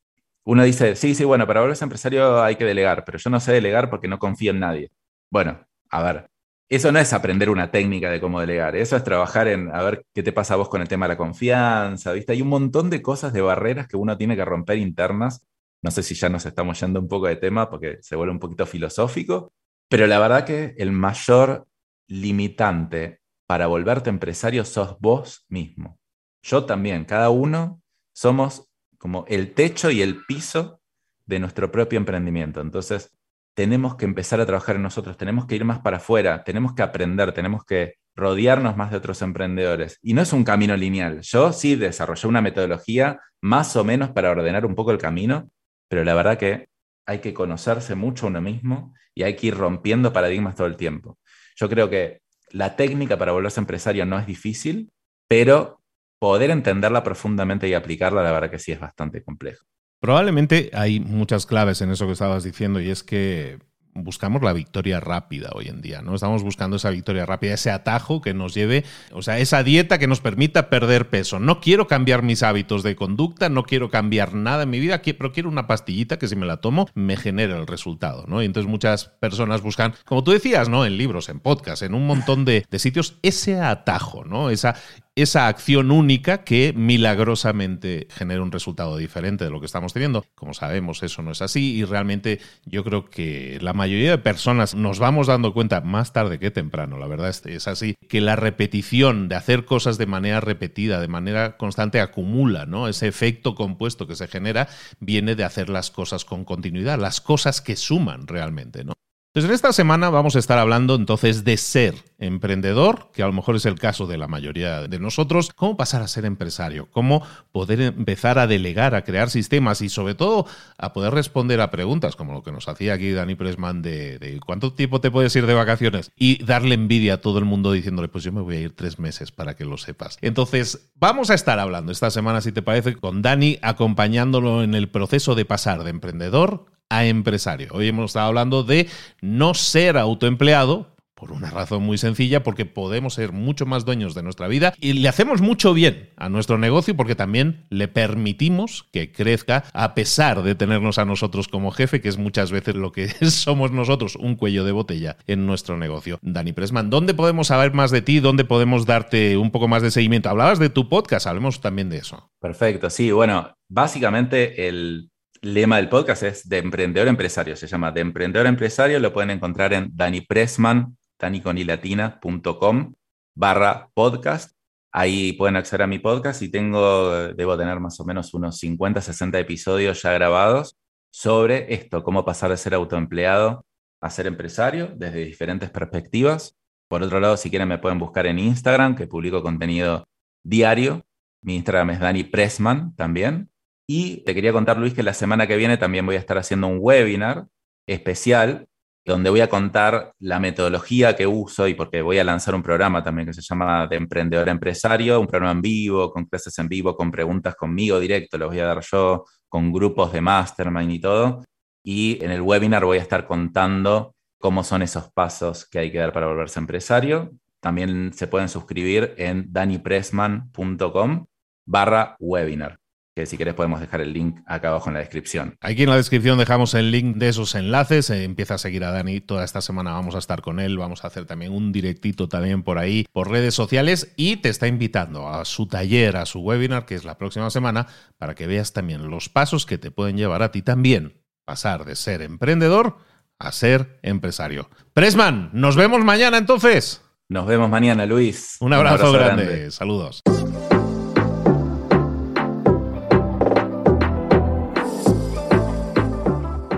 Uno 0.44 0.62
dice, 0.62 0.94
sí, 0.94 1.16
sí, 1.16 1.24
bueno, 1.24 1.44
para 1.44 1.60
volverse 1.60 1.84
empresario 1.84 2.40
hay 2.40 2.54
que 2.54 2.64
delegar, 2.64 3.04
pero 3.04 3.18
yo 3.18 3.30
no 3.30 3.40
sé 3.40 3.50
delegar 3.52 3.90
porque 3.90 4.06
no 4.06 4.20
confío 4.20 4.52
en 4.52 4.60
nadie. 4.60 4.92
Bueno, 5.28 5.66
a 5.90 6.02
ver, 6.04 6.30
eso 6.68 6.92
no 6.92 7.00
es 7.00 7.12
aprender 7.12 7.50
una 7.50 7.72
técnica 7.72 8.10
de 8.10 8.20
cómo 8.20 8.40
delegar, 8.40 8.76
eso 8.76 8.96
es 8.96 9.02
trabajar 9.02 9.48
en 9.48 9.74
a 9.74 9.82
ver 9.82 10.04
qué 10.14 10.22
te 10.22 10.32
pasa 10.32 10.54
a 10.54 10.58
vos 10.58 10.68
con 10.68 10.82
el 10.82 10.88
tema 10.88 11.06
de 11.06 11.14
la 11.14 11.18
confianza, 11.18 12.12
¿viste? 12.12 12.32
Hay 12.32 12.42
un 12.42 12.48
montón 12.48 12.90
de 12.90 13.02
cosas, 13.02 13.32
de 13.32 13.40
barreras 13.40 13.88
que 13.88 13.96
uno 13.96 14.16
tiene 14.16 14.36
que 14.36 14.44
romper 14.44 14.78
internas 14.78 15.44
no 15.82 15.90
sé 15.90 16.02
si 16.02 16.14
ya 16.14 16.28
nos 16.28 16.46
estamos 16.46 16.80
yendo 16.80 17.00
un 17.00 17.08
poco 17.08 17.26
de 17.26 17.36
tema 17.36 17.70
porque 17.70 17.98
se 18.00 18.16
vuelve 18.16 18.32
un 18.32 18.40
poquito 18.40 18.66
filosófico, 18.66 19.52
pero 19.88 20.06
la 20.06 20.18
verdad 20.18 20.44
que 20.44 20.74
el 20.78 20.92
mayor 20.92 21.66
limitante 22.08 23.20
para 23.46 23.66
volverte 23.66 24.10
empresario 24.10 24.64
sos 24.64 24.98
vos 25.00 25.46
mismo. 25.48 25.98
Yo 26.42 26.64
también, 26.64 27.04
cada 27.04 27.30
uno 27.30 27.80
somos 28.12 28.68
como 28.98 29.24
el 29.28 29.54
techo 29.54 29.90
y 29.90 30.02
el 30.02 30.24
piso 30.26 30.80
de 31.26 31.38
nuestro 31.38 31.70
propio 31.70 31.98
emprendimiento. 31.98 32.60
Entonces, 32.60 33.12
tenemos 33.54 33.96
que 33.96 34.04
empezar 34.04 34.40
a 34.40 34.46
trabajar 34.46 34.76
en 34.76 34.82
nosotros, 34.82 35.16
tenemos 35.16 35.46
que 35.46 35.56
ir 35.56 35.64
más 35.64 35.80
para 35.80 35.96
afuera, 35.96 36.44
tenemos 36.44 36.74
que 36.74 36.82
aprender, 36.82 37.32
tenemos 37.32 37.64
que 37.64 37.94
rodearnos 38.14 38.76
más 38.76 38.90
de 38.90 38.96
otros 38.96 39.20
emprendedores. 39.22 39.98
Y 40.02 40.14
no 40.14 40.22
es 40.22 40.32
un 40.32 40.44
camino 40.44 40.76
lineal. 40.76 41.20
Yo 41.22 41.52
sí 41.52 41.74
desarrollé 41.76 42.28
una 42.28 42.40
metodología 42.40 43.20
más 43.40 43.74
o 43.76 43.84
menos 43.84 44.10
para 44.10 44.30
ordenar 44.30 44.66
un 44.66 44.74
poco 44.74 44.90
el 44.90 44.98
camino, 44.98 45.50
pero 45.88 46.04
la 46.04 46.14
verdad 46.14 46.38
que 46.38 46.68
hay 47.06 47.20
que 47.20 47.34
conocerse 47.34 47.94
mucho 47.94 48.26
a 48.26 48.28
uno 48.28 48.40
mismo 48.40 48.94
y 49.14 49.22
hay 49.22 49.34
que 49.34 49.48
ir 49.48 49.56
rompiendo 49.56 50.12
paradigmas 50.12 50.54
todo 50.54 50.66
el 50.66 50.76
tiempo. 50.76 51.18
Yo 51.56 51.68
creo 51.68 51.88
que 51.88 52.20
la 52.50 52.76
técnica 52.76 53.18
para 53.18 53.32
volverse 53.32 53.60
empresario 53.60 54.06
no 54.06 54.18
es 54.18 54.26
difícil, 54.26 54.90
pero 55.26 55.80
poder 56.18 56.50
entenderla 56.50 57.02
profundamente 57.02 57.68
y 57.68 57.74
aplicarla, 57.74 58.22
la 58.22 58.32
verdad 58.32 58.50
que 58.50 58.58
sí 58.58 58.72
es 58.72 58.80
bastante 58.80 59.22
complejo. 59.22 59.64
Probablemente 60.00 60.70
hay 60.72 61.00
muchas 61.00 61.46
claves 61.46 61.80
en 61.80 61.90
eso 61.90 62.06
que 62.06 62.12
estabas 62.12 62.44
diciendo 62.44 62.80
y 62.80 62.90
es 62.90 63.02
que 63.02 63.58
buscamos 64.02 64.42
la 64.42 64.52
victoria 64.52 65.00
rápida 65.00 65.50
hoy 65.54 65.68
en 65.68 65.80
día, 65.80 66.02
¿no? 66.02 66.14
Estamos 66.14 66.42
buscando 66.42 66.76
esa 66.76 66.90
victoria 66.90 67.26
rápida, 67.26 67.54
ese 67.54 67.70
atajo 67.70 68.20
que 68.20 68.34
nos 68.34 68.54
lleve, 68.54 68.84
o 69.12 69.22
sea, 69.22 69.38
esa 69.38 69.62
dieta 69.62 69.98
que 69.98 70.06
nos 70.06 70.20
permita 70.20 70.70
perder 70.70 71.08
peso. 71.08 71.38
No 71.38 71.60
quiero 71.60 71.86
cambiar 71.86 72.22
mis 72.22 72.42
hábitos 72.42 72.82
de 72.82 72.96
conducta, 72.96 73.48
no 73.48 73.64
quiero 73.64 73.90
cambiar 73.90 74.34
nada 74.34 74.62
en 74.64 74.70
mi 74.70 74.80
vida, 74.80 75.02
pero 75.02 75.32
quiero 75.32 75.48
una 75.48 75.66
pastillita 75.66 76.18
que 76.18 76.28
si 76.28 76.36
me 76.36 76.46
la 76.46 76.58
tomo 76.58 76.88
me 76.94 77.16
genere 77.16 77.56
el 77.56 77.66
resultado, 77.66 78.24
¿no? 78.26 78.42
Y 78.42 78.46
entonces 78.46 78.70
muchas 78.70 79.06
personas 79.20 79.62
buscan, 79.62 79.94
como 80.04 80.24
tú 80.24 80.32
decías, 80.32 80.68
¿no? 80.68 80.84
En 80.84 80.96
libros, 80.96 81.28
en 81.28 81.40
podcasts, 81.40 81.82
en 81.82 81.94
un 81.94 82.06
montón 82.06 82.44
de, 82.44 82.64
de 82.70 82.78
sitios, 82.78 83.18
ese 83.22 83.60
atajo, 83.60 84.24
¿no? 84.24 84.50
Esa, 84.50 84.76
esa 85.22 85.48
acción 85.48 85.90
única 85.90 86.44
que 86.44 86.72
milagrosamente 86.76 88.06
genera 88.10 88.42
un 88.42 88.52
resultado 88.52 88.96
diferente 88.96 89.44
de 89.44 89.50
lo 89.50 89.60
que 89.60 89.66
estamos 89.66 89.92
teniendo. 89.92 90.24
Como 90.34 90.54
sabemos, 90.54 91.02
eso 91.02 91.22
no 91.22 91.32
es 91.32 91.42
así 91.42 91.76
y 91.76 91.84
realmente 91.84 92.40
yo 92.64 92.84
creo 92.84 93.10
que 93.10 93.58
la 93.60 93.72
mayoría 93.72 94.10
de 94.10 94.18
personas 94.18 94.74
nos 94.74 94.98
vamos 94.98 95.26
dando 95.26 95.52
cuenta 95.52 95.80
más 95.80 96.12
tarde 96.12 96.38
que 96.38 96.50
temprano, 96.50 96.98
la 96.98 97.06
verdad 97.06 97.30
es, 97.44 97.68
así, 97.68 97.94
que 98.08 98.20
la 98.20 98.36
repetición 98.36 99.28
de 99.28 99.36
hacer 99.36 99.64
cosas 99.64 99.98
de 99.98 100.06
manera 100.06 100.40
repetida, 100.40 101.00
de 101.00 101.08
manera 101.08 101.56
constante, 101.56 102.00
acumula, 102.00 102.66
¿no? 102.66 102.88
Ese 102.88 103.08
efecto 103.08 103.54
compuesto 103.54 104.06
que 104.06 104.16
se 104.16 104.28
genera 104.28 104.68
viene 105.00 105.34
de 105.34 105.44
hacer 105.44 105.68
las 105.68 105.90
cosas 105.90 106.24
con 106.24 106.44
continuidad, 106.44 106.98
las 106.98 107.20
cosas 107.20 107.60
que 107.60 107.76
suman 107.76 108.26
realmente, 108.26 108.84
¿no? 108.84 108.94
Pues 109.32 109.44
en 109.44 109.52
esta 109.52 109.74
semana 109.74 110.08
vamos 110.08 110.36
a 110.36 110.38
estar 110.38 110.58
hablando 110.58 110.94
entonces 110.94 111.44
de 111.44 111.58
ser 111.58 111.94
emprendedor, 112.18 113.10
que 113.12 113.22
a 113.22 113.26
lo 113.26 113.34
mejor 113.34 113.56
es 113.56 113.66
el 113.66 113.78
caso 113.78 114.06
de 114.06 114.16
la 114.16 114.26
mayoría 114.26 114.88
de 114.88 114.98
nosotros, 114.98 115.50
cómo 115.54 115.76
pasar 115.76 116.00
a 116.00 116.08
ser 116.08 116.24
empresario, 116.24 116.88
cómo 116.90 117.22
poder 117.52 117.82
empezar 117.82 118.38
a 118.38 118.46
delegar, 118.46 118.94
a 118.94 119.04
crear 119.04 119.28
sistemas 119.28 119.82
y 119.82 119.90
sobre 119.90 120.14
todo 120.14 120.46
a 120.78 120.94
poder 120.94 121.12
responder 121.12 121.60
a 121.60 121.70
preguntas 121.70 122.16
como 122.16 122.32
lo 122.32 122.42
que 122.42 122.52
nos 122.52 122.68
hacía 122.68 122.94
aquí 122.94 123.10
Dani 123.10 123.34
Pressman 123.34 123.82
de, 123.82 124.40
cuánto 124.46 124.72
tiempo 124.72 125.02
te 125.02 125.10
puedes 125.10 125.36
ir 125.36 125.44
de 125.44 125.54
vacaciones 125.54 126.10
y 126.16 126.42
darle 126.42 126.74
envidia 126.74 127.14
a 127.14 127.20
todo 127.20 127.38
el 127.38 127.44
mundo 127.44 127.70
diciéndole 127.72 128.08
pues 128.08 128.24
yo 128.24 128.32
me 128.32 128.40
voy 128.40 128.56
a 128.56 128.60
ir 128.60 128.74
tres 128.74 128.98
meses 128.98 129.30
para 129.30 129.54
que 129.54 129.66
lo 129.66 129.76
sepas. 129.76 130.16
Entonces 130.22 130.90
vamos 130.94 131.28
a 131.28 131.34
estar 131.34 131.58
hablando 131.58 131.92
esta 131.92 132.10
semana, 132.10 132.40
si 132.40 132.50
te 132.50 132.62
parece, 132.62 132.96
con 132.96 133.20
Dani 133.20 133.58
acompañándolo 133.60 134.62
en 134.62 134.74
el 134.74 134.88
proceso 134.88 135.34
de 135.34 135.44
pasar 135.44 135.84
de 135.84 135.90
emprendedor 135.90 136.77
a 136.90 137.06
empresario. 137.06 137.68
Hoy 137.72 137.88
hemos 137.88 138.10
estado 138.10 138.26
hablando 138.26 138.62
de 138.62 138.88
no 139.20 139.54
ser 139.54 139.98
autoempleado, 139.98 140.98
por 141.18 141.32
una 141.32 141.50
razón 141.50 141.82
muy 141.82 141.98
sencilla, 141.98 142.44
porque 142.44 142.64
podemos 142.64 143.14
ser 143.14 143.32
mucho 143.32 143.66
más 143.66 143.84
dueños 143.84 144.14
de 144.14 144.22
nuestra 144.22 144.46
vida 144.46 144.72
y 144.78 144.92
le 144.92 145.08
hacemos 145.08 145.40
mucho 145.40 145.74
bien 145.74 146.10
a 146.16 146.28
nuestro 146.28 146.58
negocio 146.58 146.96
porque 146.96 147.16
también 147.16 147.66
le 147.70 147.88
permitimos 147.88 148.86
que 148.92 149.10
crezca 149.10 149.64
a 149.72 149.94
pesar 149.94 150.42
de 150.44 150.54
tenernos 150.54 150.98
a 150.98 151.04
nosotros 151.04 151.48
como 151.48 151.72
jefe, 151.72 152.00
que 152.00 152.08
es 152.08 152.18
muchas 152.18 152.52
veces 152.52 152.76
lo 152.76 152.92
que 152.92 153.08
somos 153.30 153.72
nosotros, 153.72 154.14
un 154.14 154.36
cuello 154.36 154.64
de 154.64 154.70
botella 154.70 155.16
en 155.26 155.44
nuestro 155.44 155.76
negocio. 155.76 156.20
Dani 156.22 156.52
Presman, 156.52 156.88
¿dónde 156.88 157.14
podemos 157.14 157.48
saber 157.48 157.74
más 157.74 157.90
de 157.90 158.02
ti? 158.02 158.20
¿Dónde 158.20 158.44
podemos 158.44 158.86
darte 158.86 159.36
un 159.36 159.50
poco 159.50 159.66
más 159.66 159.82
de 159.82 159.90
seguimiento? 159.90 160.30
Hablabas 160.30 160.60
de 160.60 160.70
tu 160.70 160.88
podcast, 160.88 161.26
hablemos 161.26 161.60
también 161.60 161.88
de 161.88 161.98
eso. 161.98 162.30
Perfecto, 162.40 162.90
sí, 162.90 163.10
bueno, 163.10 163.54
básicamente 163.68 164.68
el 164.68 165.10
lema 165.42 165.76
del 165.76 165.88
podcast 165.88 166.22
es 166.22 166.48
de 166.48 166.58
emprendedor 166.58 167.08
empresario. 167.08 167.56
Se 167.56 167.66
llama 167.66 167.92
de 167.92 168.00
emprendedor 168.00 168.46
empresario. 168.46 168.98
Lo 169.00 169.12
pueden 169.12 169.30
encontrar 169.30 169.72
en 169.72 169.90
Dani 169.94 170.20
Pressman, 170.20 170.96
daniconilatina.com 171.18 172.94
barra 173.34 173.88
podcast. 173.94 174.56
Ahí 174.92 175.32
pueden 175.34 175.56
acceder 175.56 175.82
a 175.82 175.86
mi 175.86 175.98
podcast 175.98 176.42
y 176.42 176.50
tengo, 176.50 177.32
debo 177.34 177.56
tener 177.56 177.78
más 177.78 178.00
o 178.00 178.04
menos 178.04 178.32
unos 178.34 178.58
50, 178.58 179.00
60 179.00 179.38
episodios 179.38 180.02
ya 180.02 180.12
grabados 180.12 180.78
sobre 181.10 181.72
esto, 181.72 182.02
cómo 182.02 182.24
pasar 182.24 182.50
de 182.50 182.56
ser 182.56 182.74
autoempleado 182.74 183.64
a 184.00 184.10
ser 184.10 184.26
empresario 184.26 184.92
desde 184.96 185.24
diferentes 185.24 185.70
perspectivas. 185.70 186.56
Por 186.88 187.02
otro 187.02 187.20
lado, 187.20 187.36
si 187.36 187.50
quieren 187.50 187.68
me 187.68 187.78
pueden 187.78 187.98
buscar 187.98 188.26
en 188.26 188.38
Instagram, 188.38 188.94
que 188.94 189.06
publico 189.06 189.42
contenido 189.42 190.08
diario. 190.42 191.04
Mi 191.42 191.56
Instagram 191.56 191.90
es 191.90 192.00
Dani 192.00 192.24
Pressman 192.24 192.94
también. 192.96 193.50
Y 193.90 194.18
te 194.24 194.34
quería 194.34 194.52
contar, 194.52 194.76
Luis, 194.76 194.92
que 194.92 195.02
la 195.02 195.14
semana 195.14 195.46
que 195.46 195.56
viene 195.56 195.78
también 195.78 196.04
voy 196.04 196.16
a 196.16 196.18
estar 196.18 196.36
haciendo 196.36 196.66
un 196.66 196.76
webinar 196.78 197.46
especial 197.86 198.68
donde 199.02 199.30
voy 199.30 199.40
a 199.40 199.48
contar 199.48 200.12
la 200.18 200.38
metodología 200.38 201.16
que 201.16 201.26
uso 201.26 201.66
y 201.66 201.72
porque 201.72 202.02
voy 202.02 202.18
a 202.18 202.24
lanzar 202.24 202.54
un 202.54 202.62
programa 202.62 203.02
también 203.02 203.26
que 203.26 203.32
se 203.32 203.40
llama 203.40 203.86
de 203.86 203.96
emprendedor 203.96 204.50
empresario, 204.50 205.18
un 205.18 205.26
programa 205.26 205.52
en 205.52 205.62
vivo, 205.62 206.12
con 206.12 206.26
clases 206.26 206.58
en 206.58 206.68
vivo, 206.68 206.94
con 206.94 207.10
preguntas 207.10 207.54
conmigo 207.54 207.98
directo, 207.98 208.36
los 208.36 208.50
voy 208.50 208.60
a 208.60 208.66
dar 208.66 208.82
yo, 208.82 209.24
con 209.48 209.72
grupos 209.72 210.12
de 210.12 210.20
mastermind 210.20 210.92
y 210.92 211.00
todo. 211.00 211.42
Y 211.82 212.22
en 212.22 212.30
el 212.30 212.42
webinar 212.42 212.84
voy 212.84 212.98
a 212.98 213.02
estar 213.02 213.26
contando 213.26 214.14
cómo 214.38 214.62
son 214.62 214.82
esos 214.82 215.10
pasos 215.12 215.66
que 215.66 215.78
hay 215.78 215.90
que 215.90 215.98
dar 215.98 216.12
para 216.12 216.26
volverse 216.26 216.60
empresario. 216.60 217.30
También 217.60 218.12
se 218.12 218.26
pueden 218.26 218.50
suscribir 218.50 219.14
en 219.16 219.50
danipressman.com 219.50 221.24
barra 221.64 222.16
webinar 222.20 222.78
que 223.18 223.26
si 223.26 223.36
quieres 223.36 223.54
podemos 223.54 223.80
dejar 223.80 224.00
el 224.00 224.12
link 224.12 224.38
acá 224.46 224.68
abajo 224.68 224.90
en 224.90 224.94
la 224.94 225.00
descripción. 225.00 225.56
Aquí 225.60 225.82
en 225.82 225.90
la 225.90 225.96
descripción 225.96 226.38
dejamos 226.38 226.74
el 226.74 226.92
link 226.92 227.16
de 227.16 227.30
esos 227.30 227.56
enlaces. 227.56 228.10
Eh, 228.10 228.22
empieza 228.22 228.54
a 228.54 228.58
seguir 228.58 228.84
a 228.84 228.92
Dani. 228.92 229.20
Toda 229.20 229.44
esta 229.44 229.60
semana 229.60 229.90
vamos 229.92 230.14
a 230.14 230.18
estar 230.18 230.40
con 230.40 230.60
él. 230.60 230.78
Vamos 230.78 231.02
a 231.02 231.08
hacer 231.08 231.24
también 231.24 231.52
un 231.52 231.72
directito 231.72 232.28
también 232.28 232.62
por 232.62 232.78
ahí, 232.78 233.06
por 233.12 233.28
redes 233.28 233.54
sociales. 233.54 234.12
Y 234.16 234.36
te 234.36 234.50
está 234.50 234.68
invitando 234.68 235.28
a 235.28 235.44
su 235.44 235.66
taller, 235.66 236.16
a 236.16 236.26
su 236.26 236.38
webinar, 236.38 236.86
que 236.86 236.94
es 236.94 237.04
la 237.04 237.18
próxima 237.18 237.50
semana, 237.50 237.88
para 238.18 238.36
que 238.36 238.46
veas 238.46 238.72
también 238.72 239.10
los 239.10 239.28
pasos 239.28 239.66
que 239.66 239.78
te 239.78 239.90
pueden 239.90 240.16
llevar 240.16 240.44
a 240.44 240.52
ti 240.52 240.62
también. 240.62 241.24
Pasar 241.44 241.84
de 241.84 241.96
ser 241.96 242.22
emprendedor 242.22 242.98
a 243.40 243.50
ser 243.50 243.98
empresario. 244.02 244.70
Presman, 244.94 245.50
nos 245.52 245.74
vemos 245.74 246.04
mañana 246.04 246.38
entonces. 246.38 247.02
Nos 247.28 247.46
vemos 247.46 247.68
mañana, 247.68 248.06
Luis. 248.06 248.58
Un 248.60 248.74
abrazo, 248.74 249.10
grande. 249.10 249.72
Saludos. 249.72 250.22